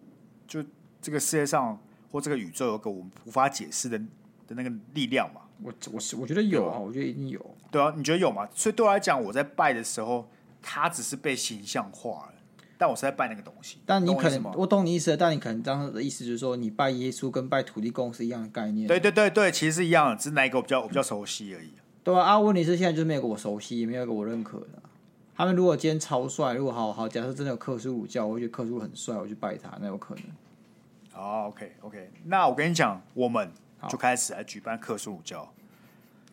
[0.48, 0.64] 就
[1.00, 1.78] 这个世界上
[2.10, 5.42] 或这个宇宙有个我们无法解释的的那个力量嘛？
[5.62, 7.54] 我我是我觉得有啊，我觉得一定有。
[7.70, 8.48] 对啊，你觉得有吗？
[8.54, 10.28] 所以对我来讲，我在拜的时候，
[10.62, 12.34] 它只是被形象化了，
[12.78, 13.78] 但我是在拜那个东西。
[13.84, 18.86] 但你可能我，我懂你意思，但你可能当时的意思就是说，你拜耶稣跟拜土地公是一样的概念。
[18.86, 21.72] 对对对对，其实是一样的，只是哪一个我比较我比较熟悉而已。
[22.02, 24.68] 对啊，啊，问题是现在就是没有个我熟悉，也没有一个我认可的。
[25.38, 30.24] 他们如果今天超帅，如果好好，假设真的有克苏鲁教，我会觉得克苏鲁很帅，我去拜他，那有可能。
[31.12, 33.48] 好，OK，OK，那我跟你讲，我们
[33.88, 35.48] 就开始来举办克苏鲁教，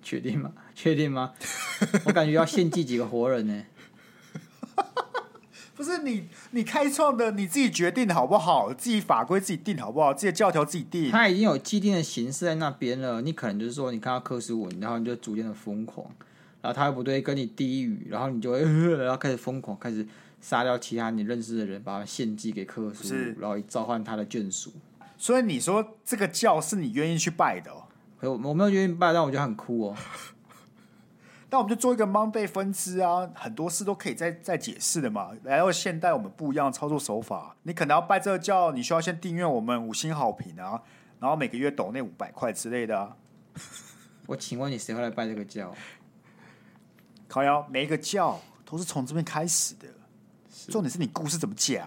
[0.01, 0.51] 确定吗？
[0.73, 1.33] 确定吗？
[2.05, 3.63] 我感觉要献祭几个活人呢？
[5.77, 8.73] 不是你，你开创的，你自己决定好不好？
[8.73, 10.15] 自己法规自己定好不好？
[10.15, 11.11] 自己的教条自己定。
[11.11, 16.07] 他已经有既定的形式在那边了，你可能就是说，你看到克苏鲁，然后你就逐渐的疯狂。
[16.65, 18.59] 然后他又不对，跟你低语，然后你就会，
[18.97, 20.03] 然后开始疯狂，开始
[20.41, 24.73] 杀掉其他你认识的人，把他献祭给克苏鲁，然后召唤他的眷属。
[25.15, 27.83] 所以你说这个教是你愿意去拜的哦？
[28.21, 29.95] 我我没有愿意拜，但我觉得很酷哦。
[31.51, 35.29] 那我们就做一个 Monday 分支啊，很多事都可以再再解释的嘛。
[35.43, 40.81] 来到现代，我们不一样的操作手法，你可能要拜这个教，你需要先订阅我们五星好评啊，
[41.19, 43.15] 然后每个月抖那五百块之类的啊。
[44.27, 45.71] 我请问你，谁会来拜这个教？
[47.27, 49.87] 靠腰，每一个教都是从这边开始的。
[50.69, 51.85] 重点是你故事怎么讲，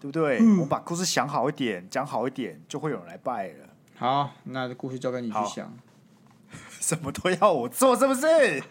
[0.00, 0.38] 对不对？
[0.40, 3.68] 嗯、我把故事想好一点，讲好一点，就会有人来拜了。
[3.96, 5.72] 好，那这故事交给你去想。
[6.80, 8.62] 什么都要我做，是不是？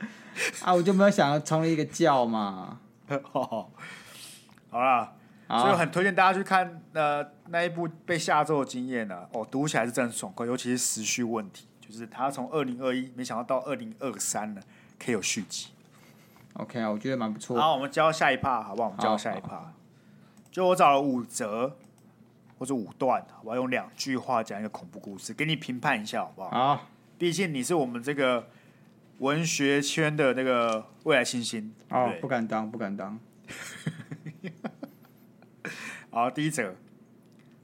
[0.62, 2.80] 啊，我就没有想要成立一个教嘛。
[3.32, 3.70] 好
[4.72, 5.14] 啦，
[5.48, 9.28] 所以我很推荐大家去看呃那一部被下咒的经验呢、啊。
[9.32, 11.67] 哦，读起来是真的爽快，尤其是时序问题。
[11.88, 14.60] 就是他从二零二一，没想到到二零二三了，
[14.98, 15.68] 可以有续集。
[16.52, 17.58] OK 啊，我觉得蛮不错。
[17.58, 18.88] 好，我们交下一趴，好不好？
[18.88, 19.72] 我们交下一趴。
[20.50, 21.78] 就我找了五折
[22.58, 26.50] 或者五段，我要用两句话讲一个恐怖故事，给你评判一下，好不好？
[26.50, 26.86] 好。
[27.16, 28.50] 毕竟你是我们这个
[29.20, 31.72] 文学圈的那个未来新星。
[31.88, 33.18] 哦，不敢当，不敢当。
[36.10, 36.74] 好，第一则，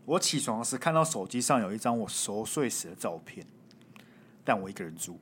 [0.06, 3.46] 我起床时看到手机上有一张我熟睡时的照片。
[4.44, 5.18] 但我一个人住。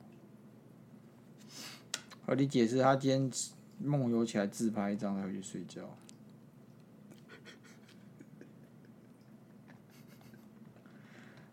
[2.25, 3.31] 和你解释，他今天
[3.79, 5.81] 梦游起来自拍一张，才回去睡觉。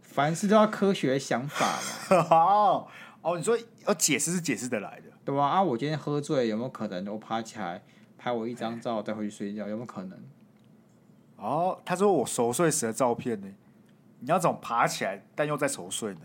[0.02, 2.16] 凡事都要科学想法嘛。
[2.30, 2.86] 哦
[3.22, 5.48] 哦，你说要解释是解释得来的，对吧？
[5.48, 7.82] 啊，我今天喝醉，有没有可能我爬起来
[8.16, 9.66] 拍我一张照，再回去睡觉？
[9.68, 10.18] 有没有可能？
[11.36, 13.52] 哦，他说我熟睡时的照片呢？
[14.20, 16.20] 你要怎么爬起来，但又在熟睡呢？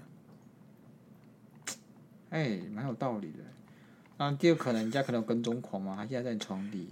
[2.36, 3.40] 哎，蛮有道理的。
[4.18, 6.90] 那第二可能，人家可能有跟踪狂嘛，他现在在你床底，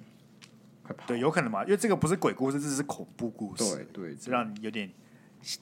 [0.81, 1.05] 快跑！
[1.05, 3.75] 对，有可能嘛，因为这个不是鬼故事，这是恐怖故事。
[3.75, 4.89] 对对，这让你有点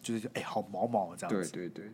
[0.03, 1.51] 就是哎，好毛毛这样子。
[1.51, 1.91] 对对对。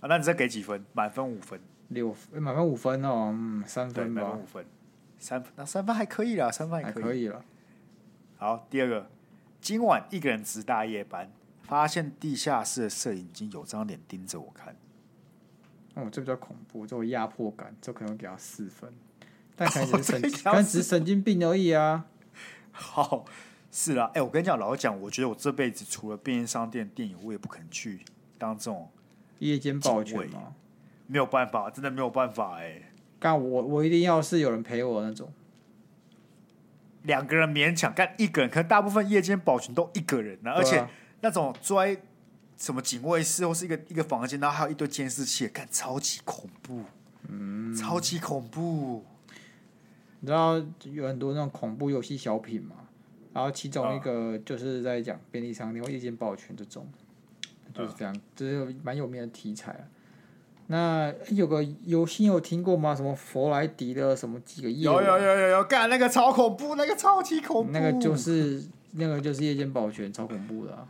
[0.00, 0.84] 啊，那你再给几分？
[0.92, 1.58] 满分五分。
[1.88, 4.22] 六分，满分五分哦，嗯，三分吧。
[4.22, 4.66] 满分五分，
[5.18, 7.44] 三分，那三分还可以啦，三分还可以，还可以了。
[8.36, 9.10] 好，第二个，
[9.60, 11.30] 今晚一个人值大夜班，
[11.62, 14.74] 发现地下室的摄影机有张脸盯着我看。
[15.94, 18.92] 哦，这比较恐怖，这种压迫感，这可能给他四分。
[19.56, 22.06] 但可能只是 神，可能只是神经病而已啊。
[22.72, 23.24] 好，
[23.70, 28.00] 是啦，哎、欸，我跟你讲，老实讲，我觉得我这辈子除了便利商店、电影，我也不可能去
[28.36, 28.90] 当这种
[29.38, 30.54] 夜间保全吗？
[31.06, 32.64] 没有办法，真的没有办法、欸。
[32.64, 35.32] 哎，干我，我一定要是有人陪我那种。
[37.02, 40.84] 两个人勉强干一个人，可能大部分夜间保全都一个人呢、啊，而且
[41.20, 42.02] 那种追。
[42.64, 46.80] 什么警卫室或是一个一个房间，然后还有一堆监视器，看超级恐怖，
[47.28, 49.04] 嗯，超级恐怖。
[50.20, 52.76] 你知道有很多那种恐怖游戏小品嘛？
[53.34, 56.88] 然后其中一个就是在讲便利商店或夜间保全这种，
[57.74, 59.84] 就是这样，这是蛮有名的题材啊。
[60.68, 62.96] 那有个游戏有听过吗？
[62.96, 64.84] 什么佛莱迪的什么几个夜？
[64.86, 70.88] 有有有有有，干那个超恐怖，那个超级恐怖，那个就是那个就是夜间保全，超恐怖的啊。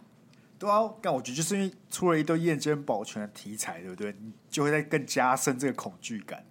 [0.59, 4.15] 对啊，但我觉得就是因为出了一堆夜间保全的题材，对不对？
[4.21, 6.45] 你就会在更加深这个恐惧感。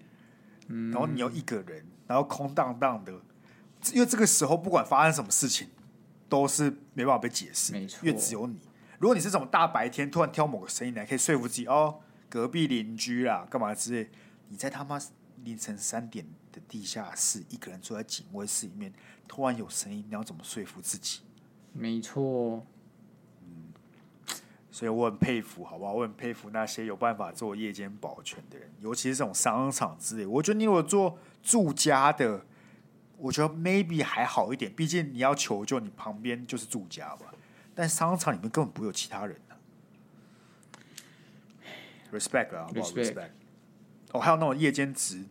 [0.67, 3.13] 嗯，然后你又一个人，然后空荡荡的，
[3.93, 5.69] 因为这个时候不管发生什么事情，
[6.29, 7.99] 都是没办法被解释，没错。
[8.07, 8.59] 因为只有你。
[8.99, 11.99] 如果你是这种大白天突然挑某个声音来，可以说服自己哦，
[12.29, 14.09] 隔壁邻居啦，干嘛之类。
[14.47, 14.97] 你在他妈
[15.43, 18.93] 凌晨三点的地下室，一个人坐在警卫室里面，
[19.27, 21.21] 突然有声音，你要怎么说服自己？
[21.73, 22.65] 没错。
[24.73, 25.93] 所以我很佩服，好不好？
[25.93, 30.25] 我很佩服那些有办法做夜间保全的人，尤其是这种商场之类。
[30.25, 32.43] 我觉得你如果做住家的，
[33.19, 37.27] 我觉得 maybe 还好一点，毕竟你要求救，你旁边就是住家嘛。
[37.75, 39.61] 但商场里面根本不会有其他人呢、啊。
[42.11, 43.29] Respect 啊，好不好？Respect。
[44.11, 45.23] 哦，还有那种夜间值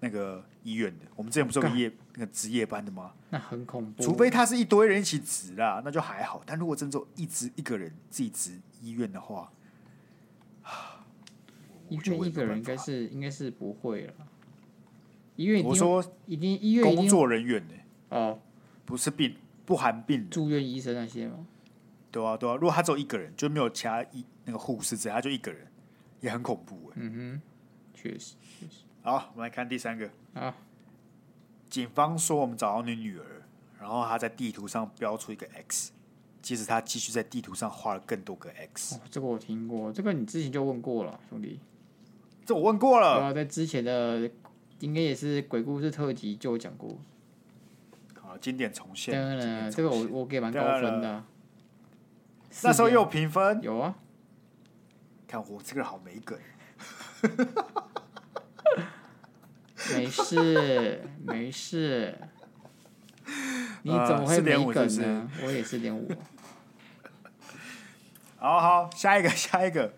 [0.00, 3.12] 那个医院的，我们之前不是有个夜那个值夜班的吗？
[3.30, 4.02] 那很恐怖。
[4.02, 6.42] 除非他是一堆人一起值啦，那就还好。
[6.44, 8.58] 但如果真的一直一个人自己值。
[8.82, 9.52] 医院的话，
[11.90, 14.14] 医院一个人应该是应该是不会了。
[15.36, 17.74] 医院我说一定医院工作人员呢？
[18.08, 18.40] 哦，
[18.86, 19.36] 不是病
[19.66, 21.46] 不含病住院医生那些吗？
[22.10, 25.66] 对啊对啊，如果他只有一个人，就没有其他医那个护士之类，他就一个人，
[26.22, 26.92] 也很恐怖哎。
[26.96, 27.42] 嗯哼，
[27.92, 28.84] 确实确实。
[29.10, 30.54] 好，我们来看第三个啊。
[31.68, 33.42] 警方说我们找到你女儿，
[33.80, 35.92] 然后她在地图上标出一个 X。
[36.40, 41.60] 即使他继续在地图上画了更多个 X，哦，这个我听过，这个你之前就问过了，兄弟。
[42.46, 43.18] 这我问过了。
[43.18, 44.30] 对啊，在之前的
[44.78, 46.96] 应该也是鬼故事特辑就有讲过。
[48.22, 49.12] 好，经典重现。
[49.12, 51.22] 当然，这个我我给蛮高分的。
[52.62, 53.60] 那时候也有评分。
[53.60, 53.94] 有啊。
[55.28, 56.38] 看我这个人好没梗。
[59.96, 62.18] 没事，没事。
[63.82, 65.28] 你怎么会没梗呢？
[65.44, 66.10] 我也是点五。
[68.36, 69.94] 好好，下一个，下一个。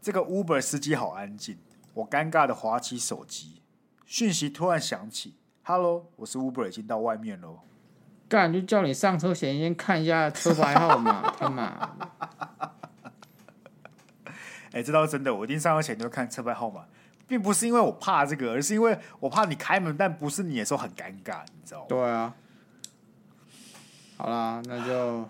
[0.00, 1.58] 这个 Uber 司机好安静，
[1.94, 3.60] 我尴尬的滑起手机，
[4.06, 5.34] 讯息突然响起
[5.64, 7.58] ：“Hello，我是 Uber，已经到外面喽。”
[8.28, 11.96] 干就叫你上车前先看一下车牌号码，他妈！
[14.72, 16.86] 哎，这倒是真的，我一定上车前就看车牌号码，
[17.28, 21.86] 并不是因为我怕这个，而是因为我怕你开门，但不是你的时候很尴尬，你知道吗？
[21.88, 22.34] 对啊。
[24.16, 25.24] 好啦，那就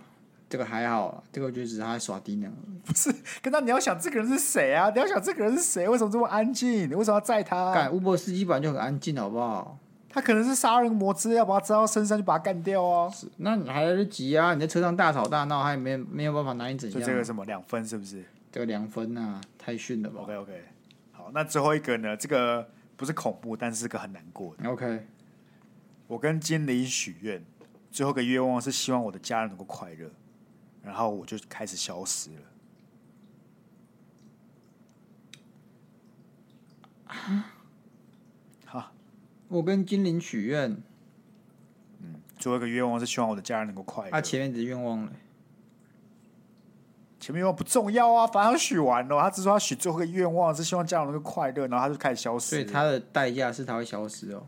[0.48, 2.50] 这个还好，这个就只是他在耍低能。
[2.84, 4.88] 不是，跟他你要想这个人是谁啊？
[4.88, 5.86] 你要想这个人是谁？
[5.86, 6.88] 为什么这么安静？
[6.88, 7.74] 你为什么要载他？
[7.74, 9.76] 干，Uber 司机本来就很安静，好不好？
[10.10, 13.10] 他可能是杀人魔之类，要把他抓到身上就把他干掉啊！
[13.10, 14.54] 是，那你还来得及啊？
[14.54, 16.98] 你在车上大吵大闹，他也没没有办法拿你怎样？
[16.98, 18.24] 就这个什么两分是不是？
[18.50, 20.64] 这个两分啊，太逊了吧？OK OK，
[21.28, 22.16] 好，那最后一个呢？
[22.16, 22.66] 这个
[22.96, 24.66] 不是恐怖，但是个很难过的。
[24.66, 25.06] OK，
[26.06, 27.44] 我跟精灵许愿。
[27.90, 30.10] 最后一个愿望是希望我的家人能够快乐，
[30.82, 32.42] 然后我就开始消失了。
[37.08, 37.52] 啊，
[38.64, 38.92] 好，
[39.48, 40.82] 我跟精灵许愿，
[42.00, 44.10] 嗯，最后一个愿望是希望我的家人能够快乐。
[44.10, 45.12] 他前面的愿望呢？
[47.28, 52.46] 前面愿望不重要啊，反正许完了，他只说他许最后一个愿望是希望家人能够快乐，然后他就开始消失。
[52.46, 54.44] 所以他的代价是他会消失哦。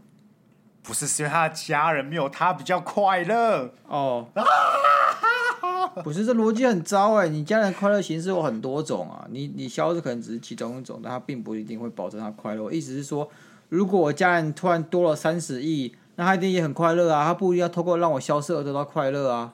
[0.82, 4.26] 不是，是因为他的家人没有他比较快乐哦。
[6.02, 7.28] 不是，这逻辑很糟哎！
[7.28, 12.72] 你家人快乐形式有很多种啊，你你消失可能只是其中一种，但他并不一定会保证他快乐。
[12.72, 13.28] 意思是说，
[13.68, 19.52] 如果我家人突然多了三十亿，那他一定也很快乐啊，他不一定要透过让我消失而得到快乐啊，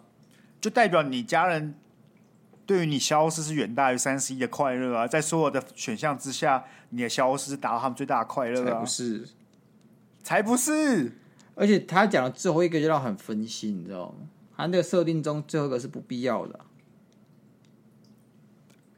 [0.60, 1.74] 就代表你家人
[2.66, 9.28] 对于你消失是远大于三十一的快乐啊，在所有的选项之下，你的消失达到他们最大的快乐啊，不是？
[10.22, 11.12] 才不是！
[11.54, 14.28] 而且他讲的最后一个就让很分心，你知道吗？
[14.56, 16.60] 他那个设定中最后一个是不必要的，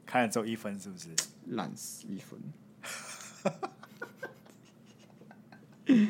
[0.05, 1.09] 看了只有一分，是不是？
[1.45, 2.39] 烂死一分。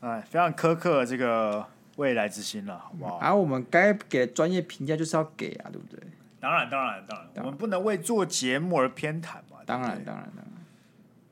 [0.00, 1.66] 哎，非常苛刻的这个
[1.96, 3.18] 未来之星了，好不好？
[3.18, 6.00] 而、啊、我们该给的专业评价就是要给啊，对不对？
[6.40, 9.58] 当然，当然，当然，我们不能为做节目而偏袒嘛。
[9.66, 10.46] 当然，当然，当然。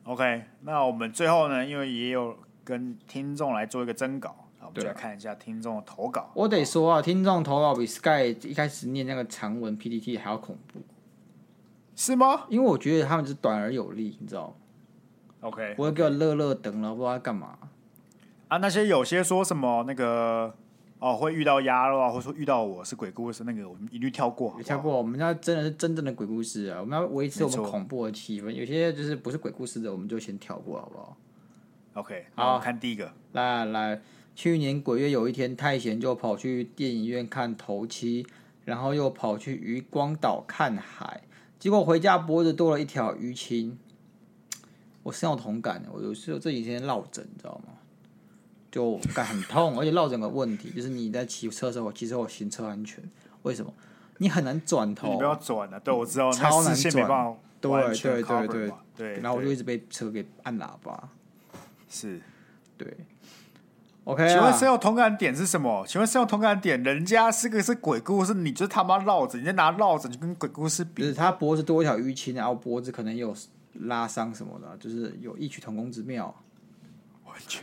[0.05, 2.37] OK，那我们最后呢，因为也有。
[2.67, 6.31] 跟听众来做一个征稿，我们就来看一下听众的投稿。
[6.33, 10.81] 我得说啊，听众投稿比 Sky 一开始念那个长文 PPT 还要恐怖，
[11.95, 12.47] 是吗？
[12.49, 14.55] 因为我觉得他们是短而有力，你知道吗
[15.41, 17.59] ？OK，我会给我乐乐等了，不知道干嘛
[18.49, 18.59] 啊？
[18.59, 20.55] 那些有些说什么那个
[20.99, 24.97] 哦会遇到鸭肉啊，或者说遇到我是鬼故事，那个我们一律跳过好好，跳过。
[24.97, 28.51] 我们要真的是真正的鬼故事啊，我们要维持我们恐怖的气氛。
[28.51, 31.17] 有些就是不是鬼故事的，我们就先跳过，好不好
[31.95, 33.13] ？OK，好，看第一个。
[33.33, 34.01] 来来，
[34.35, 38.27] 去年鬼月有一天，太闲就跑去电影院看头七，
[38.65, 41.23] 然后又跑去渔光岛看海，
[41.59, 43.79] 结果回家脖子多了一条淤青。
[45.03, 47.75] 我深有同感，我有时候这几天落枕，你知道吗？
[48.75, 52.99] 就感很痛，而且绕整个问题就是你在骑车的时候，其实我行车安全，
[53.43, 53.73] 为什么？
[54.19, 61.09] 你很难转头，你不要转了，对，我知道，超难转，对对对对对，然后我就一直被车给按喇叭。
[61.89, 62.21] 是，
[62.77, 62.93] 对
[64.03, 64.29] ，OK。
[64.29, 65.87] 请问深有同感点是什么？
[65.87, 71.03] 请问深有同感点，人家是个是鬼故事，你就他妈绕着，你在拿绕着就跟鬼故事比。
[71.03, 73.33] 就是他脖子多一条淤青，然后脖子可能有
[73.83, 76.35] 拉伤什么的，就是有异曲同工之妙。
[77.25, 77.63] 完全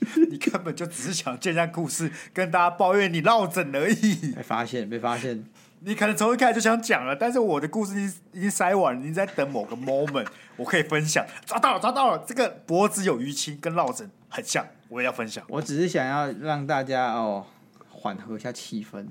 [0.30, 4.32] 你根本就只是想见一下故事，跟大家抱怨你落枕而已。
[4.32, 5.44] 被发现，被发现。
[5.82, 10.26] 你可能从一开始就想讲了，但是我的故事已经已经塞完了，你在等某个 moment，
[10.56, 11.24] 我可以分享。
[11.46, 15.42] 抓到了，抓到了，这个脖子有淤青，跟落枕很像，我也要分享。
[15.48, 17.46] 我只是想要让大家哦
[17.88, 19.06] 缓和一下气氛。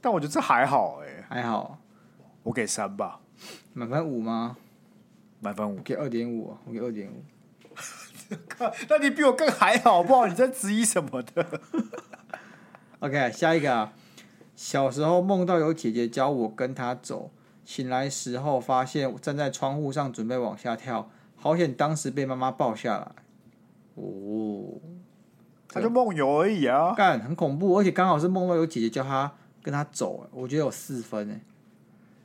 [0.00, 1.78] 但我觉得这还好哎、欸，还好。
[2.42, 3.20] 我给三吧。
[3.72, 4.56] 满分五吗？
[5.40, 5.80] 满分五。
[5.82, 7.24] 给二点五，我给二点五。
[8.88, 10.26] 那你比我更还好不好？
[10.26, 11.60] 你在质疑什么的？
[13.00, 13.92] OK，下一个啊。
[14.54, 17.30] 小时候梦到有姐姐教我跟她走，
[17.64, 23.12] 醒来时候发现站在窗户上准备往下跳，好险当时被妈妈抱下来。
[23.96, 24.80] 哦，
[25.68, 31.40] 他就梦游而已啊，干很恐怖，而且刚好是梦到有姐姐叫他跟他走，我觉得有四分哎，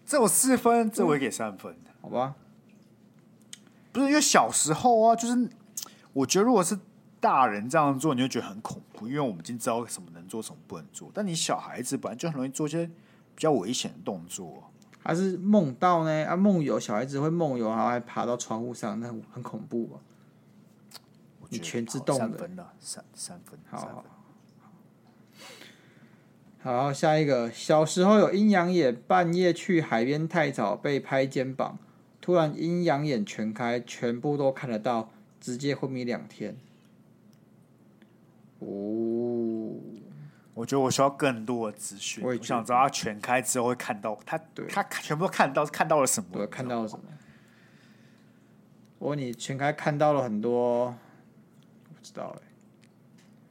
[0.05, 2.35] 这有四分，这我也给三分，好吧？
[3.91, 5.49] 不是因为小时候啊，就是
[6.13, 6.77] 我觉得如果是。
[7.21, 11.11] 大人这样做，你就觉得很恐怖，因为我们已经知道什么能做，什么不能做。
[11.13, 12.93] 但你小孩子本来就很容易做一些比
[13.37, 14.71] 较危险的动作。
[15.03, 16.25] 还是梦到呢？
[16.25, 19.99] 啊，梦游，小孩子会梦游，然后还爬到窗户上，那很，很恐怖吧！
[21.49, 24.03] 你全自动的，三分了，三三分，好好
[26.63, 31.77] 好，好，下一个，小时候有阴阳眼，半夜去海边太早被拍肩膀，
[32.19, 35.11] 突然阴阳眼全开，全部都看得到，
[35.41, 36.55] 直接昏迷两天。
[38.59, 38.67] 哦，
[40.53, 42.23] 我觉得我需要更多的资讯。
[42.23, 44.37] 我想知道他全开之后会看到他，
[44.69, 46.29] 他全部都看到看到了什么？
[46.33, 47.03] 对，看到了什么？
[48.99, 50.95] 我问你，全开看到了很多，
[51.89, 52.47] 不知道哎。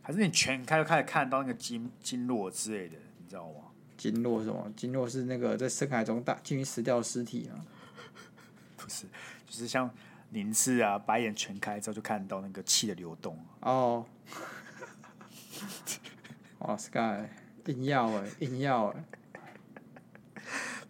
[0.03, 3.65] 还是你全开就开始看到那个经经络之类的，你知道吗？
[3.97, 4.73] 经络什么？
[4.77, 7.59] 经络是那个在深海中大鲸鱼死掉的尸体啊？
[8.77, 9.07] 不是，
[9.47, 9.91] 就是像
[10.31, 14.05] 凝视啊，白眼全开之后就看到那个气的流动哦。
[16.61, 17.27] 哇，Sky，
[17.67, 19.05] 硬要哎，硬要哎，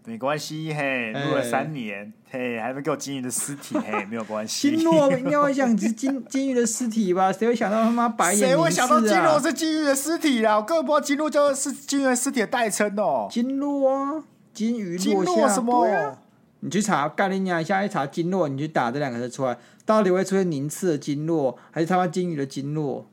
[0.04, 4.70] 没关系嘿，录了三年，嘿，还没给我金鱼的尸体嘿， 没有关系。
[4.76, 7.32] 金诺应该会想是金金鱼的尸体吧？
[7.32, 8.48] 谁会想到他妈白眼？
[8.48, 10.56] 谁会想到金诺是金鱼的尸体啦？
[10.56, 13.28] 我根本不知道金诺就是金鱼的尸体的代称哦。
[13.30, 16.18] 金诺啊，金鱼落下什么？
[16.60, 23.06] 你去查概念啊，下一查经络，你去打这两个字出来，到底会出现宁次的经络，还是他妈金鱼的经络？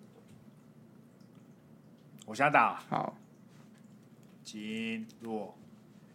[2.26, 3.16] 我想打好，
[4.44, 5.56] 经络，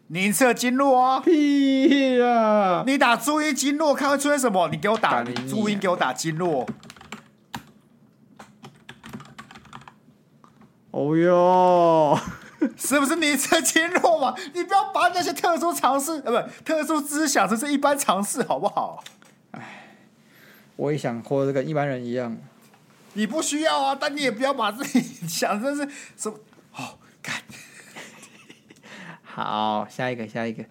[0.09, 1.20] 宁次的经络啊？
[1.20, 2.85] 屁啊！
[2.87, 4.68] 你打注音经络，看会出现什么？
[4.68, 6.68] 你给我打注音，给我打经络。
[10.91, 12.18] 哦哟，
[12.77, 14.35] 是不是你这经络嘛？
[14.55, 19.03] 你不要把那些特殊常识，呃，不，特殊知识想成是一般常识，好不好？
[19.53, 19.97] 哎，
[20.77, 22.37] 我也想活得跟一般人一样。
[23.15, 26.39] 你不需要啊，但你也不要把自己想成是什么。
[26.77, 27.35] 哦，干。
[29.23, 30.65] 好，下一个，下一个。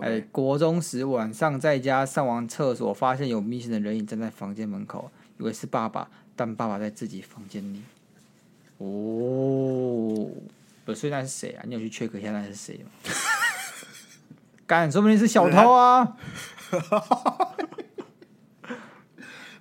[0.00, 7.82] 哎，国中时晚上在家上完厕所，发现有明显的人影站在房间门口，以为是爸爸，但爸爸在自己房间里。
[8.78, 10.26] 哦，
[10.84, 11.62] 不，所以那是谁啊？
[11.66, 12.90] 你有去 check 一下那是谁吗？
[14.66, 16.16] 干，说不定是小偷啊！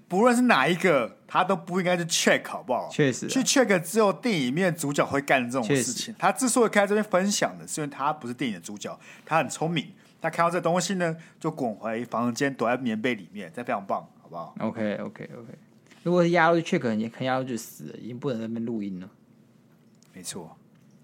[0.07, 2.89] 不论是哪一个，他都不应该去 check，好不好？
[2.89, 6.13] 确实、啊，去 check 只有电影里面主角会干这种事情。
[6.19, 9.93] 他之所以开这边分享的，是因为他不是电影的主角，他很聪明。
[10.21, 15.57] 他看到这东西呢，就滚回房间，躲在棉被里面，这非常棒，好不好？OK OK OK。
[16.03, 19.09] 如果是压路去 check，你看压路就死了，已经不能在那边录音了。
[20.13, 20.57] 没错。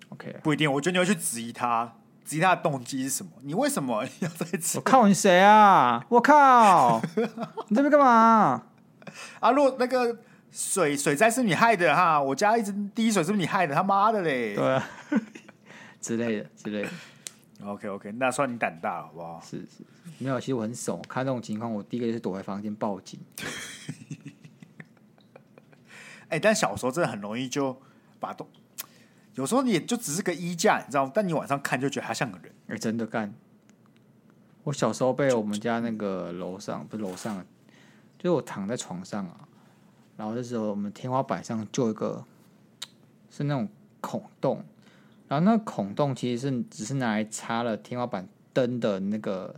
[0.09, 0.71] OK，不一定。
[0.71, 3.31] 我觉得你要去质疑他，质疑他的动机是什么？
[3.41, 4.79] 你为什么 要在这？
[4.79, 6.05] 我靠，你谁啊？
[6.09, 7.01] 我靠，
[7.69, 8.63] 你这边干嘛？
[9.39, 10.19] 啊，如果那个
[10.51, 13.75] 水水灾是你害的哈，我家一直滴水是不是你害的？
[13.75, 14.55] 他妈的嘞！
[14.55, 14.89] 对啊，
[16.01, 16.89] 之类的之类的。
[17.65, 19.41] OK OK，那算你胆大好不好？
[19.43, 19.83] 是是，
[20.19, 23.19] 没有，其实我很怂，看这种情况，我第一个就是躲在房间报警。
[26.29, 27.75] 哎、欸，但小时候真的很容易就
[28.19, 28.47] 把东，
[29.37, 31.11] 有时候也就只是个衣架，你知道吗？
[31.13, 32.51] 但你晚上看就觉得他像个人。
[32.69, 33.31] 哎、真的干！
[34.63, 37.45] 我小时候被我们家那个楼上不是楼上，
[38.17, 39.47] 就是我躺在床上啊，
[40.17, 42.25] 然后那时候我们天花板上就一个
[43.29, 43.69] 是那种
[44.01, 44.65] 孔洞。
[45.27, 49.55] 然后那个孔洞其实是只是拿来插了天花板灯的那个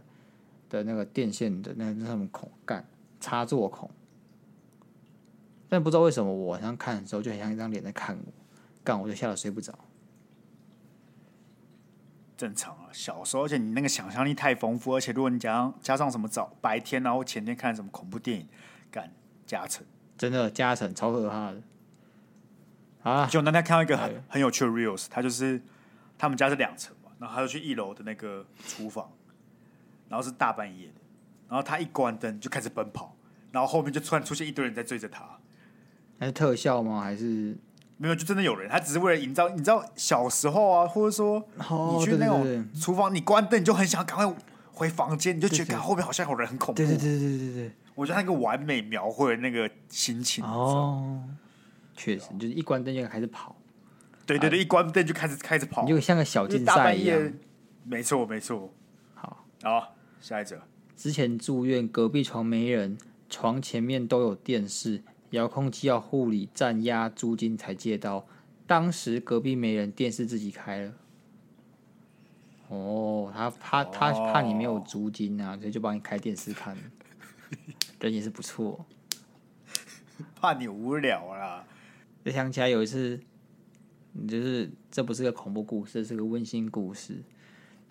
[0.70, 2.86] 的那个电线的那那什么孔干
[3.22, 3.90] 插座孔，
[5.70, 8.34] 但不知道为什么我晚上看的时候就很像一张脸在看我，
[8.84, 9.74] 干我就吓得睡不着。
[12.38, 18.48] 正常啊，小时候而且你那个想象力太丰富，而且如果你加上加上什么早白天然后前天看什么恐怖电影，
[18.90, 19.12] 干
[19.46, 19.86] 加成，
[20.18, 21.62] 真的加成超可怕的。
[23.02, 23.26] 啊！
[23.28, 25.62] 就那天看到一个很很有趣的 reels，他就是
[26.18, 29.10] 他们家是两层嘛，然后他就去一楼的那个厨房，
[30.10, 31.02] 然后是大半夜的，
[31.48, 33.16] 然后他一关灯就开始奔跑，
[33.52, 35.40] 然后后面就突然出现一堆人在追着他，
[36.18, 37.02] 那是特效吗？
[37.02, 37.58] 还是
[38.02, 38.16] 没有？
[38.16, 44.36] 就真的有人，他只是为了营造，你知道小时候啊，或者说你去那种厨房，你关灯你就很想赶快
[44.72, 46.78] 回房间，你就觉得后面好像有人很恐怖。
[46.78, 51.22] 对对对对对对，我觉得那个完美描绘那个心情哦。
[51.96, 53.54] 确实，就是一关灯就开始跑。
[54.26, 57.34] 对对对，啊、一关灯就开始开始跑，你就像个小竞赛一样。
[57.84, 58.72] 没错没错。
[59.16, 60.62] 好，好，下一者。
[60.96, 62.98] 之前住院，隔壁床没人，
[63.30, 68.26] 床前面都有电视、遥控器，要护理站压租金才借到。
[68.66, 70.94] 当时隔壁没人，电视自己开了。
[72.68, 76.78] 哦，他怕他怕你没有租金啊，所以就帮你开电视看。
[78.00, 78.86] 人也是不错。
[80.36, 81.66] 怕你无聊啦。
[82.24, 83.20] 就想起来有一次，
[84.28, 87.24] 就是这不是个恐怖故事，是个温馨故事。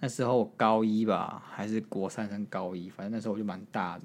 [0.01, 4.05] 那时候我高一吧，还是国三升高一，反正那时候我就蛮大的。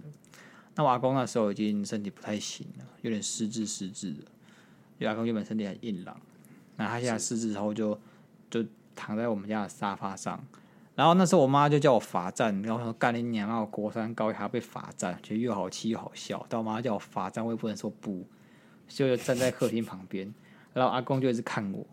[0.75, 4.19] 那我阿公那时候已经身体不太行了，有点失智失智的。
[4.99, 6.15] 因为阿公原本身体很硬朗，
[6.77, 7.99] 那他现在失智之后就
[8.49, 8.65] 就
[8.95, 10.43] 躺在我们家的沙发上。
[10.95, 13.59] 然后那时候我妈就叫我罚站，然后我说干你娘啊！
[13.59, 16.45] 我国三高一还要被罚站，觉得又好气又好笑。
[16.47, 18.25] 但我妈叫我罚站，我也不能说不。
[18.87, 20.31] 就站在客厅旁边，
[20.71, 21.83] 然后阿公就一直看我，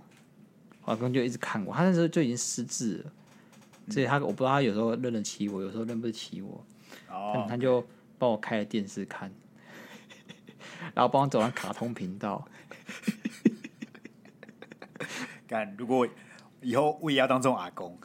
[0.85, 1.73] 阿公就一直看我。
[1.73, 3.13] 他那时候就已经失智了，
[3.89, 6.63] 所以他我不知道他有时候认得起我，有时候认不起我。
[7.09, 7.83] 哦，他就
[8.21, 9.33] 帮我开了电视看，
[10.95, 12.47] 然后帮我走上卡通频道。
[15.49, 16.07] 干，如果
[16.61, 17.99] 以后我也要当这种阿公，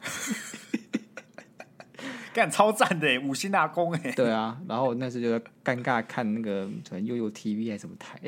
[2.32, 4.12] 干超赞的五星阿公哎。
[4.12, 8.18] 对啊，然后我那时候就尴尬看那个可能悠悠 TV 还是什么台。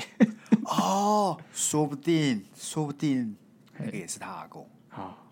[0.65, 3.35] 哦，说不定，说不定
[3.79, 4.69] 那个也是他阿公。
[4.89, 5.27] 好，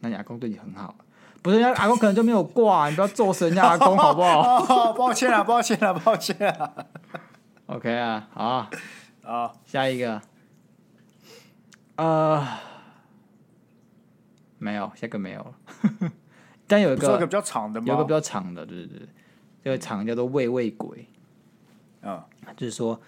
[0.00, 0.94] 那你阿公对你很好，
[1.46, 1.58] 不是？
[1.58, 4.58] 人家阿公可能就没有挂，你不要揍死人家阿公好不好？
[4.68, 6.86] 哦，抱歉了，抱歉了，抱歉了。
[7.66, 8.68] OK 啊，好，
[9.22, 10.20] 好，下一个。
[11.96, 12.46] 呃，
[14.58, 16.10] 没有，下个没有了。
[16.66, 17.86] 但有一个，有一个比较长的吗？
[17.88, 19.08] 有个比较长的，对对对，
[19.64, 21.08] 这个长叫做“喂喂鬼”。
[22.02, 22.20] 嗯，
[22.56, 23.00] 就是说。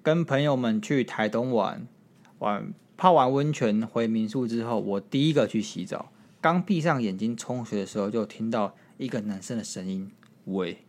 [0.00, 1.86] 跟朋友们去台东玩，
[2.38, 6.10] 玩泡完温泉回民宿之后，我第一个去洗澡。
[6.40, 10.10] 刚闭上眼睛冲水的时候，就听到一个男生的声音
[10.46, 10.84] ：“喂！”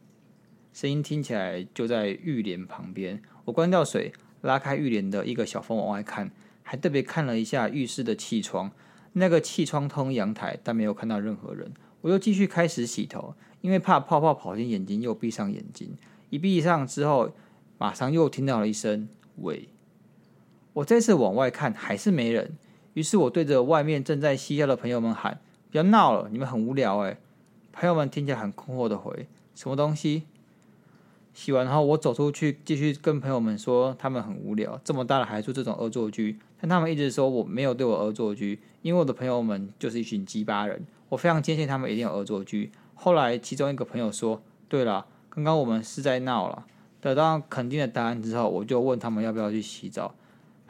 [0.71, 3.21] 声音听起来就在浴帘旁边。
[3.45, 6.29] 我关掉水，拉开浴帘的一个小缝往外看，
[6.61, 8.71] 还特别看了一下浴室的气窗，
[9.13, 11.73] 那个气窗通阳台，但没有看到任何人。
[12.01, 15.97] 我又继续开始洗头，因为怕泡泡跑进眼睛，又闭上眼睛。
[16.29, 17.33] 一闭上之后，
[17.79, 19.09] 马上又听到了一声
[19.41, 19.67] “喂”。
[20.73, 22.53] 我这次往外看，还是没人。
[22.93, 25.39] 于是我对着外面正在嬉笑的朋友们喊
[25.71, 27.17] ：“不要闹了，你们很无聊哎。”
[27.71, 30.23] 朋友们听起来很困惑的回：“什么东西？”
[31.33, 36.39] 洗完后，我走出去继续跟朋友们说他们很无聊，这么大了还做这种恶作剧。
[36.59, 40.85] 但他们一直说我没有对我恶作剧，因为我的朋友们就是一群鸡巴人。
[41.07, 42.71] 我非常坚信他们一定有恶作剧。
[42.95, 46.65] 后来其中一个朋友说：“对了，刚刚我们是在闹了。”
[46.99, 50.13] 得到肯定的答案之后，我就问他们要不要去洗澡。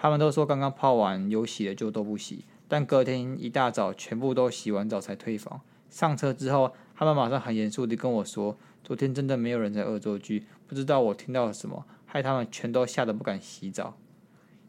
[0.01, 5.59] 他们都说刚刚泡完有洗的就都不洗，但隔天一大早全部都洗完澡才退房。
[5.89, 13.97] 上车之后，他们马上很严肃地跟我说：“昨天真的没有人在恶作剧，不知道我听到了什么，害他们全都吓得不敢洗澡。”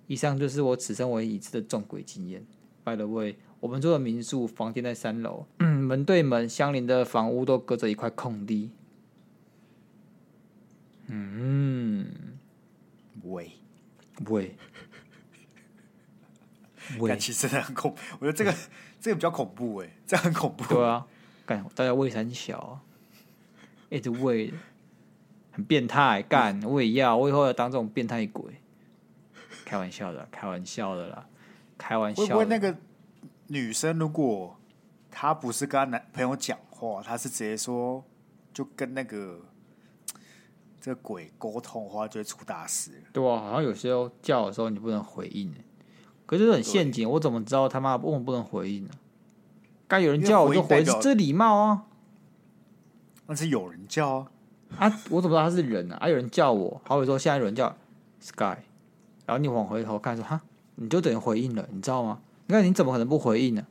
[0.09, 2.45] 以上就是我此生唯一一次的撞鬼经验。
[2.83, 8.72] By the way，我们住的民宿房间在三楼，嗯， 门对门相邻的房屋都隔着一块空地。
[11.07, 12.07] 嗯，
[13.22, 13.53] 喂
[14.28, 14.57] 喂。
[17.07, 18.57] 感其实真的很恐， 我觉得这个、嗯、
[19.01, 20.64] 这个比较恐怖哎， 这样很恐怖。
[20.74, 21.07] 对啊，
[21.47, 22.80] 干大家喂很小，
[23.88, 24.53] 一直喂，
[25.53, 26.22] 很变态。
[26.22, 28.61] 干我也要，我以后要当这种变态鬼。
[29.64, 31.26] 开玩笑的，开玩笑的啦，
[31.78, 32.22] 开玩笑。
[32.22, 32.76] 会不会那个
[33.47, 34.59] 女生如果
[35.11, 38.05] 她不是跟她男朋友讲话，她是直接说
[38.53, 39.41] 就跟那个
[40.80, 43.01] 这个鬼沟通的话，就会出大事。
[43.12, 45.55] 对啊，好像有时候叫的时候你不能回应。
[46.31, 48.91] 可是这很陷阱，我怎么知道他妈为什么不能回应呢？
[49.89, 51.87] 该有人叫我就回，这礼貌啊。
[53.26, 54.18] 那是有人叫
[54.78, 55.97] 啊，啊，我怎么知道他是人啊？
[55.97, 57.76] 啊，有人叫我，好比说现在有人叫
[58.20, 58.59] Sky，
[59.26, 60.41] 然后你往回头看说哈，
[60.76, 62.20] 你就等于回应了，你知道吗？
[62.47, 63.66] 你看你怎么可能不回应呢？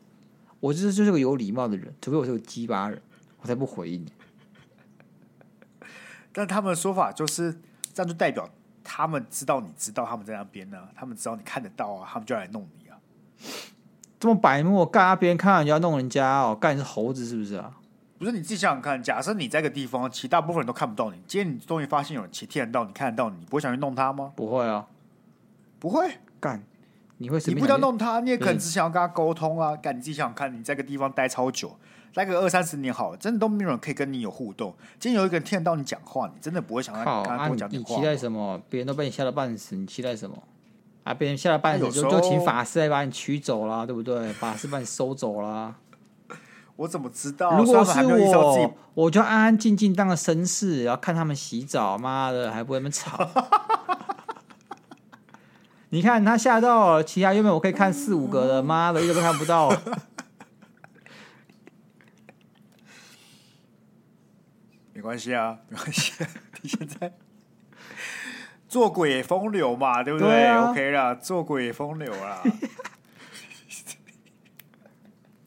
[0.59, 3.01] 我就是就是个有礼貌的人，除非我是个鸡巴人，
[3.41, 4.05] 我才不回应。
[6.33, 7.57] 但他们的说法就是
[7.93, 8.49] 这样，就代表。
[8.91, 12.97] 他们知道你知道他们在那边呢、啊，他们知道你看得到啊，他们就来弄你啊。
[14.19, 15.15] 这么白目，干啊！
[15.15, 17.71] 别人看到人家弄人家哦，干你是猴子是不是啊？
[18.17, 24.33] 不是，你自己想想看，假设你在一个地方，其他部分人都看不到你，今天你终于发现有人其实听得到你，看得到你，你不会想去弄他吗？
[24.35, 24.87] 不会啊，
[25.77, 26.63] 不会干。
[27.19, 29.75] 你会你不要弄他，你也可能只想要跟他沟通啊。
[29.75, 31.77] 干，你自己想想看，你在一个地方待超久。
[32.13, 34.73] 待个二三十年好了，真的都没有人可以跟你有互动。
[34.99, 37.95] 今天有一个人听得到你讲话，你真的不会想要跟他多讲点话。
[37.95, 38.61] 你期待什么？
[38.69, 40.37] 别人都被你吓得半死，你期待什么？
[41.03, 41.13] 啊！
[41.13, 44.33] 别人吓得半死就就请法师来把你取走了，对不对？
[44.33, 45.75] 法师把你收走了。
[46.75, 47.57] 我怎么知道？
[47.57, 51.97] 如果是我，我就安安静静当个绅士，然后看他们洗澡。
[51.97, 53.27] 妈的，还不会那么吵。
[55.91, 59.75] 你看他吓到了，其他原本我可以看四五个的，妈的，一个都看不到。
[64.99, 66.11] 没关系啊， 没关系。
[66.61, 67.13] 你现在
[68.67, 72.43] 做鬼也风流嘛，对不对，？OK 啦，做鬼也风流啦。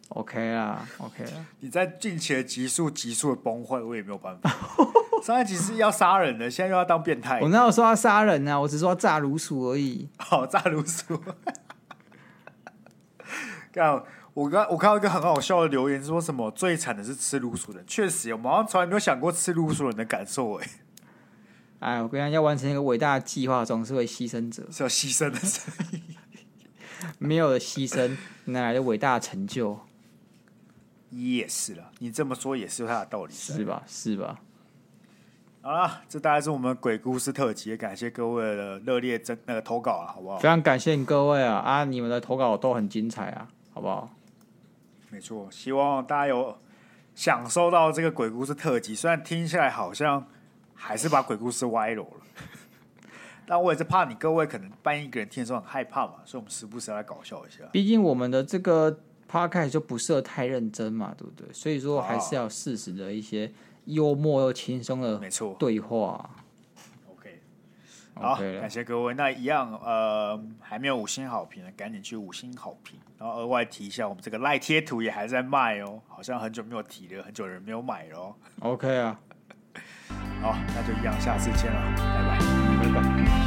[0.09, 1.45] OK 啦，OK 啦。
[1.61, 4.51] 你在近期的急速、急速的崩坏，我也没有办法。
[5.23, 7.41] 上一集是要杀人的，现在又要当变态。
[7.43, 8.61] 我哪有说要杀人呢、啊？
[8.61, 10.09] 我只说要炸如鼠而已。
[10.17, 11.23] 好，炸如鼠。
[13.71, 14.03] 刚。
[14.35, 17.85] 我刚我看到一个很好笑的留言，说什么最惨的是吃老鼠人。
[17.87, 20.55] 确实，我们好像从来没有想过吃老鼠人的感受。
[20.55, 20.69] 哎，
[21.81, 26.03] 哎，我跟你讲，要完成一个伟大的计划，总是会牺牲者，是要牺牲的声音。
[27.19, 28.17] 没有了牺牲，
[28.47, 29.81] 哪来的伟大的成就？
[31.11, 33.83] 也是了，你这么说也是有它的道理，是吧？
[33.87, 34.41] 是吧？
[35.61, 40.39] 好了，这大概是我们鬼故事特辑，感谢各位的热烈真那个投稿啊，好不好？
[40.39, 41.85] 非常感谢各位啊啊！
[41.85, 44.11] 你们的投稿都很精彩啊，好不好？
[45.13, 46.57] 没错，希望大家有
[47.15, 48.95] 享受到这个鬼故事特辑。
[48.95, 50.27] 虽然听起来好像
[50.75, 52.27] 还是把鬼故事歪楼了，
[53.47, 57.63] 但我也是怕你各位可能半夜一个人听的时候很害怕嘛，所以我们时不时要来搞笑一下。
[57.71, 58.99] 毕竟我们的这个
[59.31, 61.53] podcast 就不适合太认真嘛，对不对？
[61.53, 63.53] 所以说还是要适时的一些
[63.85, 66.31] 幽默又轻松的，没错，对话。
[68.15, 69.15] 好感谢各位。
[69.15, 72.99] 那一样，呃，还没有五星好评的，赶紧去五星好评。
[73.19, 78.35] 然后额外提一下，我们这个赖贴图也还在卖哦，好像很久没有提了，很久人没有买了哦。
[78.61, 79.19] OK 啊，
[80.41, 83.42] 好，那就一样，下次见了，拜拜，拜拜。